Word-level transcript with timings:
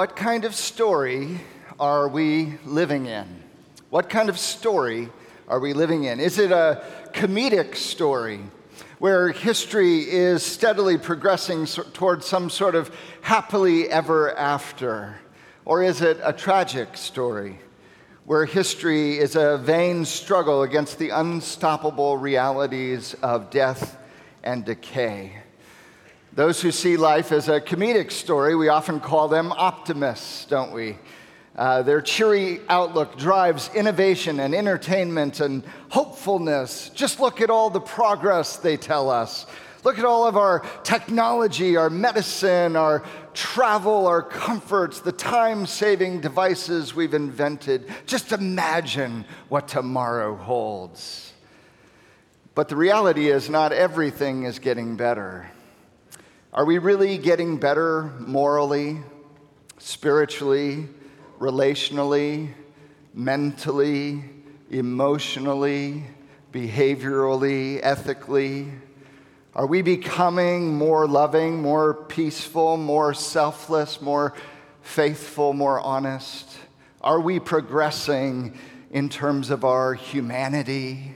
What 0.00 0.16
kind 0.16 0.46
of 0.46 0.54
story 0.54 1.40
are 1.78 2.08
we 2.08 2.54
living 2.64 3.04
in? 3.04 3.26
What 3.90 4.08
kind 4.08 4.30
of 4.30 4.38
story 4.38 5.10
are 5.46 5.60
we 5.60 5.74
living 5.74 6.04
in? 6.04 6.20
Is 6.20 6.38
it 6.38 6.52
a 6.52 6.82
comedic 7.12 7.76
story 7.76 8.40
where 8.98 9.28
history 9.28 10.10
is 10.10 10.42
steadily 10.42 10.96
progressing 10.96 11.66
towards 11.66 12.24
some 12.24 12.48
sort 12.48 12.76
of 12.76 12.90
happily 13.20 13.90
ever 13.90 14.34
after? 14.38 15.20
Or 15.66 15.82
is 15.82 16.00
it 16.00 16.18
a 16.24 16.32
tragic 16.32 16.96
story 16.96 17.58
where 18.24 18.46
history 18.46 19.18
is 19.18 19.36
a 19.36 19.58
vain 19.58 20.06
struggle 20.06 20.62
against 20.62 20.98
the 20.98 21.10
unstoppable 21.10 22.16
realities 22.16 23.12
of 23.22 23.50
death 23.50 23.98
and 24.42 24.64
decay? 24.64 25.42
Those 26.32 26.62
who 26.62 26.70
see 26.70 26.96
life 26.96 27.32
as 27.32 27.48
a 27.48 27.60
comedic 27.60 28.12
story, 28.12 28.54
we 28.54 28.68
often 28.68 29.00
call 29.00 29.26
them 29.26 29.52
optimists, 29.52 30.44
don't 30.44 30.72
we? 30.72 30.96
Uh, 31.56 31.82
their 31.82 32.00
cheery 32.00 32.60
outlook 32.68 33.18
drives 33.18 33.68
innovation 33.74 34.38
and 34.38 34.54
entertainment 34.54 35.40
and 35.40 35.64
hopefulness. 35.88 36.90
Just 36.94 37.18
look 37.18 37.40
at 37.40 37.50
all 37.50 37.68
the 37.68 37.80
progress 37.80 38.58
they 38.58 38.76
tell 38.76 39.10
us. 39.10 39.44
Look 39.82 39.98
at 39.98 40.04
all 40.04 40.24
of 40.24 40.36
our 40.36 40.60
technology, 40.84 41.76
our 41.76 41.90
medicine, 41.90 42.76
our 42.76 43.02
travel, 43.34 44.06
our 44.06 44.22
comforts, 44.22 45.00
the 45.00 45.10
time 45.10 45.66
saving 45.66 46.20
devices 46.20 46.94
we've 46.94 47.14
invented. 47.14 47.92
Just 48.06 48.30
imagine 48.30 49.24
what 49.48 49.66
tomorrow 49.66 50.36
holds. 50.36 51.32
But 52.54 52.68
the 52.68 52.76
reality 52.76 53.30
is, 53.30 53.50
not 53.50 53.72
everything 53.72 54.44
is 54.44 54.60
getting 54.60 54.96
better. 54.96 55.50
Are 56.52 56.64
we 56.64 56.78
really 56.78 57.16
getting 57.16 57.58
better 57.58 58.12
morally, 58.18 58.98
spiritually, 59.78 60.88
relationally, 61.38 62.52
mentally, 63.14 64.24
emotionally, 64.68 66.02
behaviorally, 66.52 67.78
ethically? 67.84 68.72
Are 69.54 69.66
we 69.66 69.82
becoming 69.82 70.76
more 70.76 71.06
loving, 71.06 71.62
more 71.62 71.94
peaceful, 71.94 72.76
more 72.76 73.14
selfless, 73.14 74.02
more 74.02 74.34
faithful, 74.82 75.52
more 75.52 75.78
honest? 75.78 76.58
Are 77.00 77.20
we 77.20 77.38
progressing 77.38 78.58
in 78.90 79.08
terms 79.08 79.50
of 79.50 79.64
our 79.64 79.94
humanity? 79.94 81.14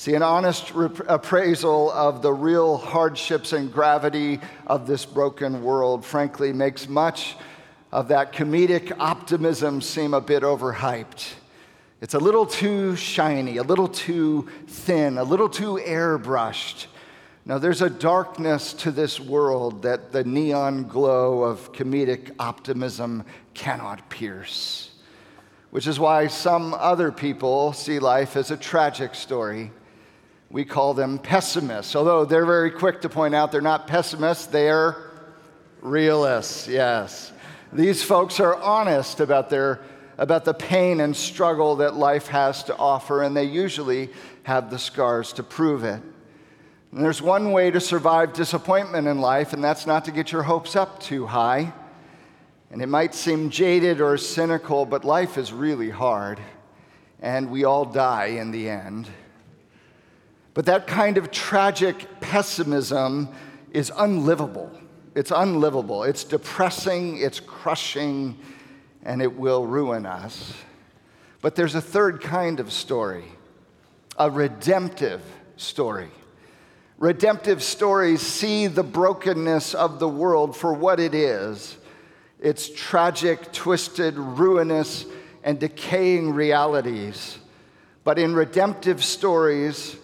See, 0.00 0.14
an 0.14 0.22
honest 0.22 0.72
rep- 0.72 1.06
appraisal 1.10 1.90
of 1.90 2.22
the 2.22 2.32
real 2.32 2.78
hardships 2.78 3.52
and 3.52 3.70
gravity 3.70 4.40
of 4.66 4.86
this 4.86 5.04
broken 5.04 5.62
world, 5.62 6.06
frankly, 6.06 6.54
makes 6.54 6.88
much 6.88 7.36
of 7.92 8.08
that 8.08 8.32
comedic 8.32 8.96
optimism 8.98 9.82
seem 9.82 10.14
a 10.14 10.20
bit 10.22 10.42
overhyped. 10.42 11.34
It's 12.00 12.14
a 12.14 12.18
little 12.18 12.46
too 12.46 12.96
shiny, 12.96 13.58
a 13.58 13.62
little 13.62 13.88
too 13.88 14.48
thin, 14.68 15.18
a 15.18 15.22
little 15.22 15.50
too 15.50 15.78
airbrushed. 15.84 16.86
Now, 17.44 17.58
there's 17.58 17.82
a 17.82 17.90
darkness 17.90 18.72
to 18.72 18.90
this 18.90 19.20
world 19.20 19.82
that 19.82 20.12
the 20.12 20.24
neon 20.24 20.84
glow 20.84 21.42
of 21.42 21.74
comedic 21.74 22.34
optimism 22.38 23.26
cannot 23.52 24.08
pierce, 24.08 24.92
which 25.72 25.86
is 25.86 26.00
why 26.00 26.28
some 26.28 26.72
other 26.72 27.12
people 27.12 27.74
see 27.74 27.98
life 27.98 28.34
as 28.34 28.50
a 28.50 28.56
tragic 28.56 29.14
story 29.14 29.72
we 30.50 30.64
call 30.64 30.94
them 30.94 31.18
pessimists, 31.18 31.94
although 31.94 32.24
they're 32.24 32.44
very 32.44 32.72
quick 32.72 33.00
to 33.02 33.08
point 33.08 33.34
out 33.34 33.52
they're 33.52 33.60
not 33.60 33.86
pessimists, 33.86 34.46
they're 34.46 34.96
realists, 35.80 36.66
yes. 36.66 37.32
These 37.72 38.02
folks 38.02 38.40
are 38.40 38.56
honest 38.56 39.20
about, 39.20 39.48
their, 39.48 39.80
about 40.18 40.44
the 40.44 40.52
pain 40.54 41.00
and 41.00 41.16
struggle 41.16 41.76
that 41.76 41.94
life 41.94 42.26
has 42.26 42.64
to 42.64 42.76
offer, 42.76 43.22
and 43.22 43.36
they 43.36 43.44
usually 43.44 44.10
have 44.42 44.70
the 44.70 44.78
scars 44.78 45.32
to 45.34 45.44
prove 45.44 45.84
it. 45.84 46.02
And 46.90 47.04
there's 47.04 47.22
one 47.22 47.52
way 47.52 47.70
to 47.70 47.78
survive 47.78 48.32
disappointment 48.32 49.06
in 49.06 49.20
life, 49.20 49.52
and 49.52 49.62
that's 49.62 49.86
not 49.86 50.04
to 50.06 50.10
get 50.10 50.32
your 50.32 50.42
hopes 50.42 50.74
up 50.74 51.00
too 51.00 51.26
high. 51.26 51.72
And 52.72 52.82
it 52.82 52.88
might 52.88 53.14
seem 53.14 53.50
jaded 53.50 54.00
or 54.00 54.18
cynical, 54.18 54.84
but 54.84 55.04
life 55.04 55.38
is 55.38 55.52
really 55.52 55.90
hard, 55.90 56.40
and 57.22 57.50
we 57.50 57.62
all 57.62 57.84
die 57.84 58.26
in 58.26 58.50
the 58.50 58.68
end. 58.68 59.08
But 60.60 60.66
that 60.66 60.86
kind 60.86 61.16
of 61.16 61.30
tragic 61.30 62.20
pessimism 62.20 63.30
is 63.72 63.90
unlivable. 63.96 64.70
It's 65.14 65.30
unlivable. 65.30 66.04
It's 66.04 66.22
depressing, 66.22 67.16
it's 67.16 67.40
crushing, 67.40 68.36
and 69.02 69.22
it 69.22 69.38
will 69.38 69.64
ruin 69.64 70.04
us. 70.04 70.52
But 71.40 71.54
there's 71.54 71.76
a 71.76 71.80
third 71.80 72.20
kind 72.20 72.60
of 72.60 72.72
story 72.72 73.24
a 74.18 74.30
redemptive 74.30 75.22
story. 75.56 76.10
Redemptive 76.98 77.62
stories 77.62 78.20
see 78.20 78.66
the 78.66 78.82
brokenness 78.82 79.74
of 79.74 79.98
the 79.98 80.10
world 80.10 80.54
for 80.54 80.74
what 80.74 81.00
it 81.00 81.14
is 81.14 81.78
its 82.38 82.68
tragic, 82.68 83.50
twisted, 83.50 84.18
ruinous, 84.18 85.06
and 85.42 85.58
decaying 85.58 86.34
realities. 86.34 87.38
But 88.04 88.18
in 88.18 88.34
redemptive 88.34 89.02
stories, 89.02 89.96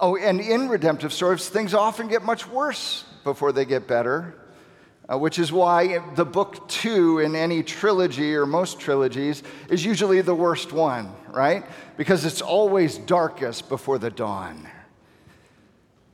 Oh, 0.00 0.16
and 0.16 0.40
in 0.40 0.68
redemptive 0.68 1.12
stories, 1.12 1.48
things 1.48 1.74
often 1.74 2.08
get 2.08 2.22
much 2.22 2.46
worse 2.46 3.04
before 3.24 3.50
they 3.50 3.64
get 3.64 3.88
better, 3.88 4.34
uh, 5.12 5.18
which 5.18 5.38
is 5.38 5.50
why 5.50 5.98
the 6.14 6.24
book 6.24 6.68
two 6.68 7.18
in 7.18 7.34
any 7.34 7.62
trilogy 7.64 8.34
or 8.34 8.46
most 8.46 8.78
trilogies 8.78 9.42
is 9.68 9.84
usually 9.84 10.20
the 10.20 10.34
worst 10.34 10.72
one, 10.72 11.12
right? 11.30 11.64
Because 11.96 12.24
it's 12.24 12.40
always 12.40 12.98
darkest 12.98 13.68
before 13.68 13.98
the 13.98 14.10
dawn. 14.10 14.68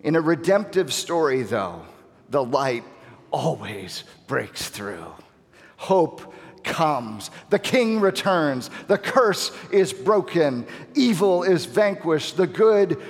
In 0.00 0.16
a 0.16 0.20
redemptive 0.20 0.92
story, 0.92 1.42
though, 1.42 1.82
the 2.30 2.42
light 2.42 2.84
always 3.30 4.04
breaks 4.26 4.68
through. 4.68 5.12
Hope 5.76 6.32
comes. 6.62 7.30
The 7.50 7.58
king 7.58 8.00
returns. 8.00 8.70
The 8.86 8.98
curse 8.98 9.52
is 9.70 9.92
broken. 9.92 10.66
Evil 10.94 11.42
is 11.42 11.66
vanquished. 11.66 12.36
The 12.36 12.46
good 12.46 13.02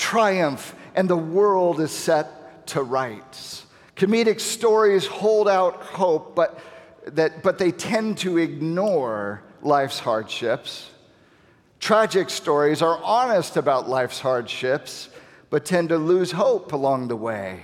triumph 0.00 0.74
and 0.94 1.08
the 1.08 1.16
world 1.16 1.78
is 1.78 1.90
set 1.90 2.66
to 2.66 2.82
rights. 2.82 3.66
Comedic 3.96 4.40
stories 4.40 5.06
hold 5.06 5.46
out 5.46 5.76
hope, 5.82 6.34
but, 6.34 6.58
that, 7.04 7.42
but 7.42 7.58
they 7.58 7.70
tend 7.70 8.16
to 8.16 8.38
ignore 8.38 9.42
life's 9.60 9.98
hardships. 9.98 10.90
Tragic 11.80 12.30
stories 12.30 12.80
are 12.80 12.98
honest 13.04 13.58
about 13.58 13.90
life's 13.90 14.20
hardships, 14.20 15.10
but 15.50 15.66
tend 15.66 15.90
to 15.90 15.98
lose 15.98 16.32
hope 16.32 16.72
along 16.72 17.08
the 17.08 17.16
way. 17.16 17.60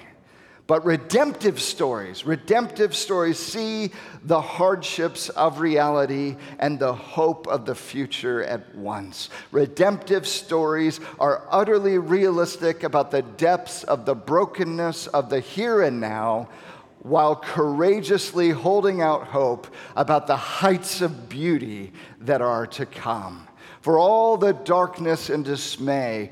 But 0.66 0.84
redemptive 0.84 1.60
stories, 1.60 2.26
redemptive 2.26 2.96
stories 2.96 3.38
see 3.38 3.92
the 4.24 4.40
hardships 4.40 5.28
of 5.28 5.60
reality 5.60 6.36
and 6.58 6.78
the 6.78 6.92
hope 6.92 7.46
of 7.46 7.66
the 7.66 7.74
future 7.76 8.42
at 8.42 8.74
once. 8.74 9.30
Redemptive 9.52 10.26
stories 10.26 10.98
are 11.20 11.46
utterly 11.52 11.98
realistic 11.98 12.82
about 12.82 13.12
the 13.12 13.22
depths 13.22 13.84
of 13.84 14.06
the 14.06 14.16
brokenness 14.16 15.06
of 15.08 15.30
the 15.30 15.38
here 15.38 15.82
and 15.82 16.00
now, 16.00 16.48
while 16.98 17.36
courageously 17.36 18.50
holding 18.50 19.00
out 19.00 19.28
hope 19.28 19.68
about 19.94 20.26
the 20.26 20.36
heights 20.36 21.00
of 21.00 21.28
beauty 21.28 21.92
that 22.20 22.42
are 22.42 22.66
to 22.66 22.84
come. 22.84 23.46
For 23.82 24.00
all 24.00 24.36
the 24.36 24.52
darkness 24.52 25.30
and 25.30 25.44
dismay 25.44 26.30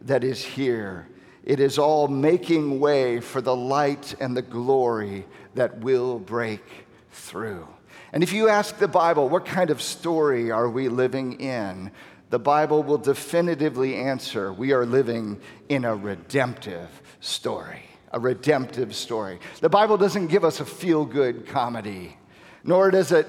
that 0.00 0.24
is 0.24 0.44
here, 0.44 1.06
it 1.46 1.60
is 1.60 1.78
all 1.78 2.08
making 2.08 2.80
way 2.80 3.20
for 3.20 3.40
the 3.40 3.54
light 3.54 4.14
and 4.20 4.36
the 4.36 4.42
glory 4.42 5.24
that 5.54 5.78
will 5.78 6.18
break 6.18 6.62
through. 7.12 7.66
And 8.12 8.22
if 8.22 8.32
you 8.32 8.48
ask 8.48 8.78
the 8.78 8.88
Bible, 8.88 9.28
what 9.28 9.46
kind 9.46 9.70
of 9.70 9.80
story 9.80 10.50
are 10.50 10.68
we 10.68 10.88
living 10.88 11.40
in? 11.40 11.92
The 12.30 12.38
Bible 12.40 12.82
will 12.82 12.98
definitively 12.98 13.94
answer 13.94 14.52
we 14.52 14.72
are 14.72 14.84
living 14.84 15.40
in 15.68 15.84
a 15.84 15.94
redemptive 15.94 16.88
story. 17.20 17.82
A 18.12 18.18
redemptive 18.18 18.94
story. 18.94 19.38
The 19.60 19.68
Bible 19.68 19.96
doesn't 19.96 20.26
give 20.28 20.44
us 20.44 20.58
a 20.58 20.64
feel 20.64 21.04
good 21.04 21.46
comedy, 21.46 22.16
nor 22.64 22.90
does 22.90 23.12
it 23.12 23.28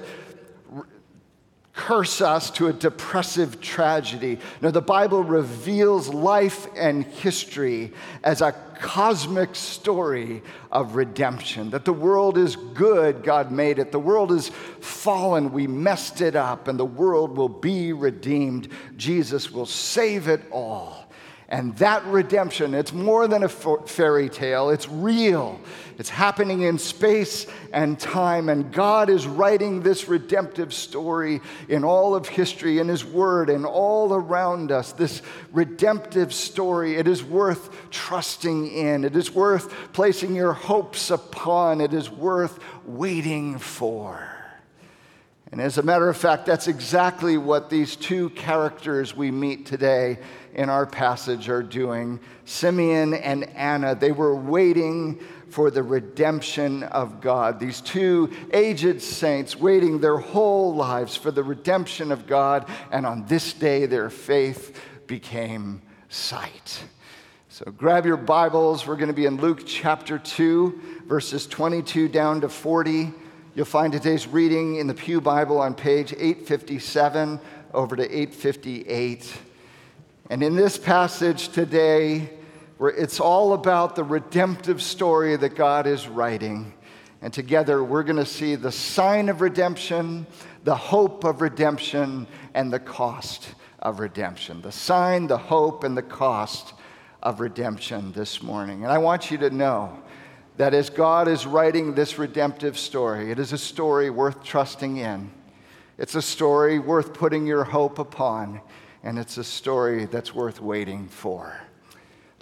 curse 1.78 2.20
us 2.20 2.50
to 2.50 2.66
a 2.66 2.72
depressive 2.72 3.60
tragedy. 3.60 4.40
No, 4.60 4.72
the 4.72 4.82
Bible 4.82 5.22
reveals 5.22 6.08
life 6.08 6.66
and 6.74 7.04
history 7.04 7.92
as 8.24 8.42
a 8.42 8.50
cosmic 8.80 9.54
story 9.54 10.42
of 10.72 10.96
redemption. 10.96 11.70
That 11.70 11.84
the 11.84 11.92
world 11.92 12.36
is 12.36 12.56
good, 12.56 13.22
God 13.22 13.52
made 13.52 13.78
it. 13.78 13.92
The 13.92 14.00
world 14.00 14.32
is 14.32 14.48
fallen, 14.80 15.52
we 15.52 15.68
messed 15.68 16.20
it 16.20 16.34
up, 16.34 16.66
and 16.66 16.80
the 16.80 16.84
world 16.84 17.36
will 17.36 17.48
be 17.48 17.92
redeemed. 17.92 18.68
Jesus 18.96 19.52
will 19.52 19.64
save 19.64 20.26
it 20.26 20.42
all. 20.50 21.06
And 21.48 21.76
that 21.76 22.04
redemption, 22.06 22.74
it's 22.74 22.92
more 22.92 23.28
than 23.28 23.44
a 23.44 23.48
fairy 23.48 24.28
tale, 24.28 24.70
it's 24.70 24.88
real. 24.88 25.60
It's 25.98 26.08
happening 26.08 26.62
in 26.62 26.78
space 26.78 27.48
and 27.72 27.98
time. 27.98 28.48
And 28.48 28.72
God 28.72 29.10
is 29.10 29.26
writing 29.26 29.82
this 29.82 30.08
redemptive 30.08 30.72
story 30.72 31.40
in 31.68 31.82
all 31.82 32.14
of 32.14 32.28
history, 32.28 32.78
in 32.78 32.86
His 32.86 33.04
Word, 33.04 33.50
and 33.50 33.66
all 33.66 34.14
around 34.14 34.70
us. 34.70 34.92
This 34.92 35.22
redemptive 35.52 36.32
story, 36.32 36.94
it 36.94 37.08
is 37.08 37.24
worth 37.24 37.90
trusting 37.90 38.70
in. 38.70 39.04
It 39.04 39.16
is 39.16 39.34
worth 39.34 39.74
placing 39.92 40.36
your 40.36 40.52
hopes 40.52 41.10
upon. 41.10 41.80
It 41.80 41.92
is 41.92 42.08
worth 42.08 42.60
waiting 42.86 43.58
for. 43.58 44.38
And 45.50 45.62
as 45.62 45.78
a 45.78 45.82
matter 45.82 46.08
of 46.08 46.16
fact, 46.16 46.44
that's 46.44 46.68
exactly 46.68 47.38
what 47.38 47.70
these 47.70 47.96
two 47.96 48.28
characters 48.30 49.16
we 49.16 49.30
meet 49.30 49.64
today 49.64 50.18
in 50.54 50.68
our 50.68 50.84
passage 50.84 51.48
are 51.48 51.62
doing. 51.62 52.20
Simeon 52.44 53.14
and 53.14 53.44
Anna, 53.50 53.94
they 53.94 54.12
were 54.12 54.36
waiting 54.36 55.20
for 55.50 55.70
the 55.70 55.82
redemption 55.82 56.82
of 56.84 57.20
God. 57.20 57.58
These 57.58 57.80
two 57.80 58.30
aged 58.52 59.00
saints 59.02 59.56
waiting 59.56 60.00
their 60.00 60.18
whole 60.18 60.74
lives 60.74 61.16
for 61.16 61.30
the 61.30 61.42
redemption 61.42 62.12
of 62.12 62.26
God, 62.26 62.68
and 62.90 63.06
on 63.06 63.26
this 63.26 63.52
day 63.52 63.86
their 63.86 64.10
faith 64.10 64.80
became 65.06 65.82
sight. 66.08 66.84
So 67.48 67.72
grab 67.72 68.06
your 68.06 68.16
Bibles. 68.16 68.86
We're 68.86 68.96
going 68.96 69.08
to 69.08 69.14
be 69.14 69.26
in 69.26 69.38
Luke 69.38 69.62
chapter 69.66 70.18
2, 70.18 71.02
verses 71.06 71.46
22 71.46 72.08
down 72.08 72.42
to 72.42 72.48
40. 72.48 73.12
You'll 73.54 73.64
find 73.64 73.92
today's 73.92 74.28
reading 74.28 74.76
in 74.76 74.86
the 74.86 74.94
Pew 74.94 75.20
Bible 75.20 75.58
on 75.58 75.74
page 75.74 76.12
857 76.12 77.40
over 77.74 77.96
to 77.96 78.04
858. 78.04 79.32
And 80.30 80.42
in 80.42 80.54
this 80.54 80.78
passage 80.78 81.48
today, 81.48 82.30
where 82.78 82.90
it's 82.90 83.20
all 83.20 83.52
about 83.52 83.96
the 83.96 84.04
redemptive 84.04 84.80
story 84.80 85.36
that 85.36 85.54
God 85.54 85.86
is 85.86 86.08
writing. 86.08 86.72
And 87.20 87.32
together 87.32 87.82
we're 87.82 88.04
going 88.04 88.16
to 88.16 88.26
see 88.26 88.54
the 88.54 88.72
sign 88.72 89.28
of 89.28 89.40
redemption, 89.40 90.26
the 90.64 90.76
hope 90.76 91.24
of 91.24 91.40
redemption, 91.40 92.26
and 92.54 92.72
the 92.72 92.78
cost 92.78 93.54
of 93.80 94.00
redemption. 94.00 94.62
The 94.62 94.72
sign, 94.72 95.26
the 95.26 95.38
hope, 95.38 95.84
and 95.84 95.96
the 95.96 96.02
cost 96.02 96.74
of 97.22 97.40
redemption 97.40 98.12
this 98.12 98.42
morning. 98.42 98.84
And 98.84 98.92
I 98.92 98.98
want 98.98 99.30
you 99.30 99.38
to 99.38 99.50
know 99.50 99.98
that 100.56 100.74
as 100.74 100.90
God 100.90 101.28
is 101.28 101.46
writing 101.46 101.94
this 101.94 102.18
redemptive 102.18 102.78
story, 102.78 103.30
it 103.30 103.38
is 103.38 103.52
a 103.52 103.58
story 103.58 104.10
worth 104.10 104.42
trusting 104.42 104.98
in. 104.98 105.30
It's 105.98 106.14
a 106.14 106.22
story 106.22 106.78
worth 106.78 107.12
putting 107.12 107.46
your 107.46 107.64
hope 107.64 107.98
upon 107.98 108.60
and 109.02 109.18
it's 109.18 109.38
a 109.38 109.44
story 109.44 110.04
that's 110.06 110.34
worth 110.34 110.60
waiting 110.60 111.08
for. 111.08 111.67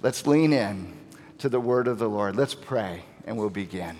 Let's 0.01 0.27
lean 0.27 0.53
in 0.53 0.93
to 1.39 1.49
the 1.49 1.59
word 1.59 1.87
of 1.87 1.97
the 1.97 2.07
Lord. 2.07 2.35
Let's 2.35 2.53
pray, 2.53 3.03
and 3.25 3.35
we'll 3.35 3.49
begin. 3.49 3.97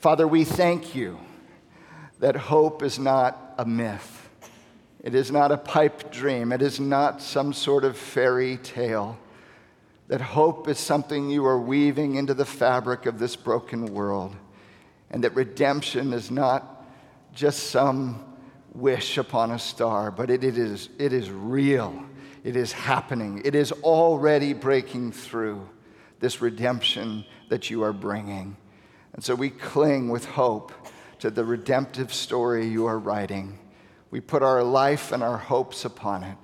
Father, 0.00 0.26
we 0.26 0.44
thank 0.44 0.96
you 0.96 1.20
that 2.18 2.34
hope 2.34 2.82
is 2.82 2.98
not 2.98 3.54
a 3.56 3.64
myth. 3.64 4.28
It 5.04 5.14
is 5.14 5.30
not 5.30 5.52
a 5.52 5.56
pipe 5.56 6.10
dream. 6.10 6.50
It 6.50 6.60
is 6.60 6.80
not 6.80 7.22
some 7.22 7.52
sort 7.52 7.84
of 7.84 7.96
fairy 7.96 8.56
tale. 8.56 9.16
That 10.08 10.20
hope 10.20 10.66
is 10.66 10.78
something 10.78 11.30
you 11.30 11.46
are 11.46 11.60
weaving 11.60 12.16
into 12.16 12.34
the 12.34 12.44
fabric 12.44 13.06
of 13.06 13.20
this 13.20 13.36
broken 13.36 13.94
world. 13.94 14.34
And 15.10 15.22
that 15.22 15.36
redemption 15.36 16.12
is 16.12 16.32
not 16.32 16.84
just 17.32 17.70
some 17.70 18.24
wish 18.74 19.18
upon 19.18 19.52
a 19.52 19.58
star, 19.58 20.10
but 20.10 20.30
it, 20.30 20.42
it, 20.42 20.58
is, 20.58 20.88
it 20.98 21.12
is 21.12 21.30
real. 21.30 22.04
It 22.44 22.56
is 22.56 22.72
happening. 22.72 23.42
It 23.44 23.54
is 23.54 23.72
already 23.72 24.52
breaking 24.52 25.12
through 25.12 25.68
this 26.20 26.40
redemption 26.40 27.24
that 27.48 27.70
you 27.70 27.82
are 27.82 27.92
bringing. 27.92 28.56
And 29.12 29.22
so 29.22 29.34
we 29.34 29.50
cling 29.50 30.08
with 30.08 30.24
hope 30.24 30.72
to 31.20 31.30
the 31.30 31.44
redemptive 31.44 32.12
story 32.12 32.66
you 32.66 32.86
are 32.86 32.98
writing. 32.98 33.58
We 34.10 34.20
put 34.20 34.42
our 34.42 34.62
life 34.62 35.12
and 35.12 35.22
our 35.22 35.38
hopes 35.38 35.84
upon 35.84 36.24
it. 36.24 36.36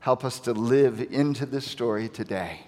Help 0.00 0.24
us 0.24 0.40
to 0.40 0.52
live 0.52 1.00
into 1.12 1.46
this 1.46 1.64
story 1.64 2.08
today 2.08 2.60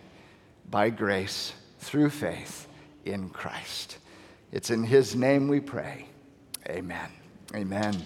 by 0.70 0.90
grace 0.90 1.52
through 1.78 2.10
faith 2.10 2.68
in 3.04 3.28
Christ. 3.30 3.98
It's 4.52 4.70
in 4.70 4.84
His 4.84 5.14
name 5.14 5.48
we 5.48 5.60
pray. 5.60 6.06
Amen. 6.68 7.10
Amen. 7.54 8.04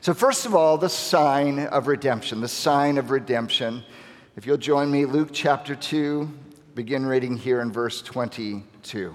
So, 0.00 0.12
first 0.12 0.46
of 0.46 0.54
all, 0.54 0.76
the 0.76 0.88
sign 0.88 1.60
of 1.60 1.86
redemption, 1.86 2.40
the 2.40 2.48
sign 2.48 2.98
of 2.98 3.10
redemption. 3.10 3.82
If 4.36 4.46
you'll 4.46 4.56
join 4.56 4.90
me, 4.90 5.06
Luke 5.06 5.30
chapter 5.32 5.74
2, 5.74 6.28
begin 6.74 7.06
reading 7.06 7.36
here 7.36 7.60
in 7.60 7.72
verse 7.72 8.02
22. 8.02 9.14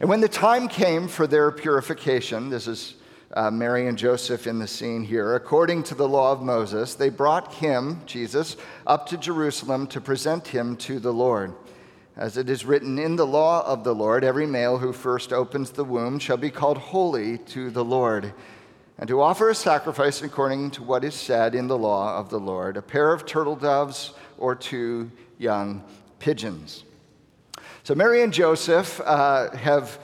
And 0.00 0.08
when 0.08 0.20
the 0.20 0.28
time 0.28 0.68
came 0.68 1.08
for 1.08 1.26
their 1.26 1.50
purification, 1.50 2.50
this 2.50 2.68
is 2.68 2.94
uh, 3.32 3.50
Mary 3.50 3.86
and 3.86 3.96
Joseph 3.96 4.46
in 4.46 4.58
the 4.58 4.66
scene 4.66 5.04
here, 5.04 5.34
according 5.34 5.84
to 5.84 5.94
the 5.94 6.08
law 6.08 6.32
of 6.32 6.42
Moses, 6.42 6.94
they 6.94 7.08
brought 7.08 7.54
him, 7.54 8.02
Jesus, 8.06 8.56
up 8.86 9.06
to 9.06 9.16
Jerusalem 9.16 9.86
to 9.88 10.00
present 10.00 10.48
him 10.48 10.76
to 10.78 10.98
the 10.98 11.12
Lord. 11.12 11.54
As 12.16 12.36
it 12.36 12.50
is 12.50 12.64
written 12.64 12.98
in 12.98 13.16
the 13.16 13.26
law 13.26 13.64
of 13.64 13.84
the 13.84 13.94
Lord, 13.94 14.24
every 14.24 14.46
male 14.46 14.78
who 14.78 14.92
first 14.92 15.32
opens 15.32 15.70
the 15.70 15.84
womb 15.84 16.18
shall 16.18 16.36
be 16.36 16.50
called 16.50 16.78
holy 16.78 17.38
to 17.38 17.70
the 17.70 17.84
Lord 17.84 18.34
and 19.00 19.08
to 19.08 19.22
offer 19.22 19.48
a 19.48 19.54
sacrifice 19.54 20.20
according 20.20 20.70
to 20.70 20.82
what 20.82 21.04
is 21.04 21.14
said 21.14 21.54
in 21.54 21.66
the 21.66 21.78
law 21.78 22.18
of 22.18 22.28
the 22.28 22.38
Lord 22.38 22.76
a 22.76 22.82
pair 22.82 23.12
of 23.14 23.24
turtle 23.24 23.56
doves 23.56 24.12
or 24.36 24.54
two 24.54 25.10
young 25.38 25.82
pigeons. 26.18 26.84
So 27.82 27.94
Mary 27.94 28.22
and 28.22 28.32
Joseph 28.32 29.00
uh, 29.00 29.56
have 29.56 29.98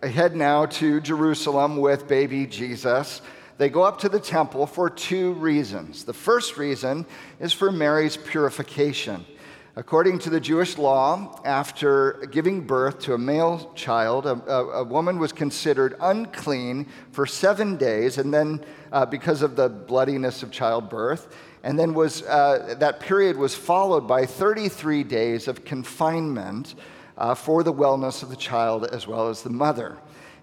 head 0.00 0.36
now 0.36 0.66
to 0.66 1.00
Jerusalem 1.00 1.76
with 1.78 2.06
baby 2.06 2.46
Jesus. 2.46 3.20
They 3.58 3.68
go 3.68 3.82
up 3.82 3.98
to 4.00 4.08
the 4.08 4.20
temple 4.20 4.66
for 4.68 4.90
two 4.90 5.32
reasons. 5.32 6.04
The 6.04 6.12
first 6.12 6.56
reason 6.56 7.04
is 7.40 7.52
for 7.52 7.72
Mary's 7.72 8.16
purification. 8.16 9.26
According 9.78 10.20
to 10.20 10.30
the 10.30 10.40
Jewish 10.40 10.78
law, 10.78 11.38
after 11.44 12.26
giving 12.30 12.66
birth 12.66 12.98
to 13.00 13.12
a 13.12 13.18
male 13.18 13.70
child, 13.74 14.24
a, 14.24 14.30
a, 14.50 14.68
a 14.78 14.84
woman 14.84 15.18
was 15.18 15.34
considered 15.34 15.96
unclean 16.00 16.86
for 17.12 17.26
seven 17.26 17.76
days, 17.76 18.16
and 18.16 18.32
then 18.32 18.64
uh, 18.90 19.04
because 19.04 19.42
of 19.42 19.54
the 19.54 19.68
bloodiness 19.68 20.42
of 20.42 20.50
childbirth, 20.50 21.36
and 21.62 21.78
then 21.78 21.92
was, 21.92 22.22
uh, 22.22 22.74
that 22.78 23.00
period 23.00 23.36
was 23.36 23.54
followed 23.54 24.08
by 24.08 24.24
33 24.24 25.04
days 25.04 25.46
of 25.46 25.62
confinement 25.66 26.74
uh, 27.18 27.34
for 27.34 27.62
the 27.62 27.72
wellness 27.72 28.22
of 28.22 28.30
the 28.30 28.36
child 28.36 28.86
as 28.86 29.06
well 29.06 29.28
as 29.28 29.42
the 29.42 29.50
mother. 29.50 29.98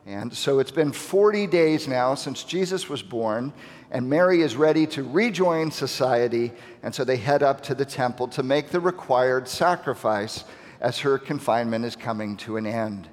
And 0.05 0.33
so 0.33 0.59
it's 0.59 0.71
been 0.71 0.91
40 0.91 1.47
days 1.47 1.87
now 1.87 2.13
since 2.15 2.43
Jesus 2.43 2.89
was 2.89 3.01
born, 3.01 3.53
and 3.89 4.09
Mary 4.09 4.41
is 4.41 4.57
ready 4.57 4.85
to 4.87 5.03
rejoin 5.03 5.71
society. 5.71 6.51
And 6.81 6.93
so 6.93 7.05
they 7.05 7.15
head 7.15 7.41
up 7.41 7.61
to 7.63 7.75
the 7.75 7.85
temple 7.85 8.27
to 8.29 8.43
make 8.43 8.69
the 8.69 8.81
required 8.81 9.47
sacrifice 9.47 10.43
as 10.81 10.99
her 10.99 11.17
confinement 11.17 11.85
is 11.85 11.95
coming 11.95 12.35
to 12.37 12.57
an 12.57 12.65
end. 12.65 13.07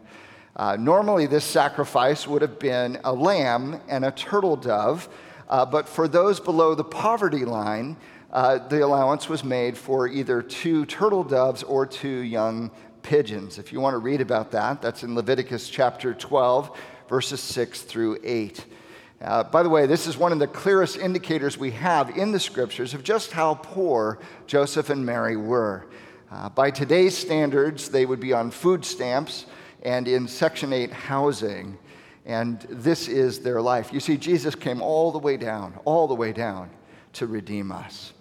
Uh, 0.56 0.76
normally, 0.76 1.26
this 1.26 1.44
sacrifice 1.44 2.26
would 2.26 2.42
have 2.42 2.58
been 2.58 2.98
a 3.04 3.12
lamb 3.12 3.80
and 3.88 4.04
a 4.04 4.10
turtle 4.10 4.56
dove, 4.56 5.08
uh, 5.48 5.64
but 5.64 5.88
for 5.88 6.08
those 6.08 6.40
below 6.40 6.74
the 6.74 6.84
poverty 6.84 7.44
line, 7.44 7.96
uh, 8.32 8.58
the 8.68 8.84
allowance 8.84 9.28
was 9.28 9.44
made 9.44 9.78
for 9.78 10.08
either 10.08 10.42
two 10.42 10.84
turtle 10.86 11.24
doves 11.24 11.62
or 11.62 11.86
two 11.86 12.08
young 12.08 12.70
pigeons. 13.02 13.58
If 13.58 13.72
you 13.72 13.80
want 13.80 13.94
to 13.94 13.98
read 13.98 14.20
about 14.20 14.50
that, 14.52 14.82
that's 14.82 15.02
in 15.02 15.14
Leviticus 15.14 15.68
chapter 15.68 16.14
12, 16.14 16.78
verses 17.08 17.40
6 17.40 17.82
through 17.82 18.18
8. 18.22 18.64
Uh, 19.22 19.44
by 19.44 19.62
the 19.62 19.68
way, 19.68 19.86
this 19.86 20.06
is 20.06 20.16
one 20.16 20.32
of 20.32 20.38
the 20.38 20.46
clearest 20.46 20.96
indicators 20.96 21.58
we 21.58 21.70
have 21.72 22.16
in 22.16 22.32
the 22.32 22.40
scriptures 22.40 22.94
of 22.94 23.04
just 23.04 23.32
how 23.32 23.54
poor 23.54 24.18
Joseph 24.46 24.88
and 24.88 25.04
Mary 25.04 25.36
were. 25.36 25.86
Uh, 26.30 26.48
by 26.48 26.70
today's 26.70 27.16
standards, 27.16 27.88
they 27.88 28.06
would 28.06 28.20
be 28.20 28.32
on 28.32 28.50
food 28.50 28.84
stamps 28.84 29.46
and 29.82 30.06
in 30.08 30.28
Section 30.28 30.72
8 30.72 30.92
housing, 30.92 31.78
and 32.24 32.60
this 32.70 33.08
is 33.08 33.40
their 33.40 33.60
life. 33.60 33.92
You 33.92 34.00
see, 34.00 34.16
Jesus 34.16 34.54
came 34.54 34.80
all 34.80 35.12
the 35.12 35.18
way 35.18 35.36
down, 35.36 35.78
all 35.84 36.06
the 36.06 36.14
way 36.14 36.32
down 36.32 36.70
to 37.14 37.26
redeem 37.26 37.72
us. 37.72 38.12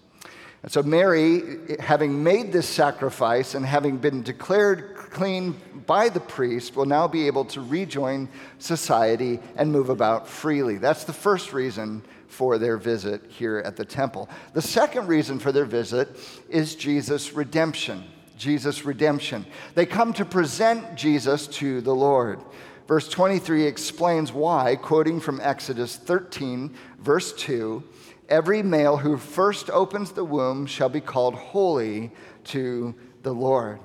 And 0.62 0.72
so, 0.72 0.84
Mary, 0.84 1.60
having 1.80 2.22
made 2.22 2.52
this 2.52 2.68
sacrifice 2.68 3.56
and 3.56 3.66
having 3.66 3.98
been 3.98 4.24
declared 4.24 4.96
clean 4.96 5.56
by 5.86 6.10
the 6.10 6.20
priest, 6.20 6.76
will 6.76 6.86
now 6.86 7.08
be 7.08 7.28
able 7.28 7.46
to 7.46 7.62
rejoin 7.62 8.28
society 8.60 9.40
and 9.56 9.72
move 9.72 9.90
about 9.90 10.28
freely. 10.28 10.78
That's 10.78 11.06
the 11.06 11.14
first 11.14 11.54
reason 11.54 12.04
for 12.28 12.58
their 12.58 12.78
visit 12.78 13.24
here 13.30 13.60
at 13.60 13.76
the 13.76 13.86
temple. 13.86 14.30
The 14.54 14.62
second 14.62 15.08
reason 15.08 15.40
for 15.40 15.52
their 15.52 15.66
visit 15.66 16.10
is 16.50 16.76
Jesus' 16.76 17.34
redemption. 17.34 18.04
Jesus' 18.38 18.86
redemption. 18.86 19.46
They 19.76 19.86
come 19.86 20.14
to 20.14 20.26
present 20.26 20.96
Jesus 20.96 21.48
to 21.48 21.82
the 21.82 21.96
Lord. 21.96 22.40
verse 22.88 23.08
23 23.10 23.66
explains 23.66 24.32
why, 24.32 24.76
quoting 24.76 25.20
from 25.20 25.42
Exodus 25.42 25.96
13, 25.96 26.74
verse 27.00 27.34
2 27.34 27.84
Every 28.30 28.62
male 28.62 28.98
who 28.98 29.18
first 29.18 29.70
opens 29.72 30.12
the 30.12 30.24
womb 30.24 30.68
shall 30.68 30.90
be 30.90 31.02
called 31.02 31.36
holy 31.36 32.12
to 32.46 32.96
the 33.24 33.34
Lord. 33.34 33.80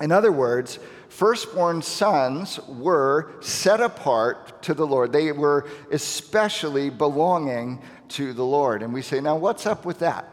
In 0.00 0.10
other 0.10 0.32
words, 0.32 0.78
firstborn 1.08 1.82
sons 1.82 2.58
were 2.66 3.32
set 3.40 3.80
apart 3.80 4.62
to 4.62 4.74
the 4.74 4.86
Lord. 4.86 5.12
They 5.12 5.32
were 5.32 5.68
especially 5.90 6.88
belonging 6.88 7.82
to 8.10 8.32
the 8.32 8.44
Lord. 8.44 8.82
And 8.82 8.94
we 8.94 9.02
say, 9.02 9.20
now 9.20 9.36
what's 9.36 9.66
up 9.66 9.84
with 9.84 9.98
that? 9.98 10.32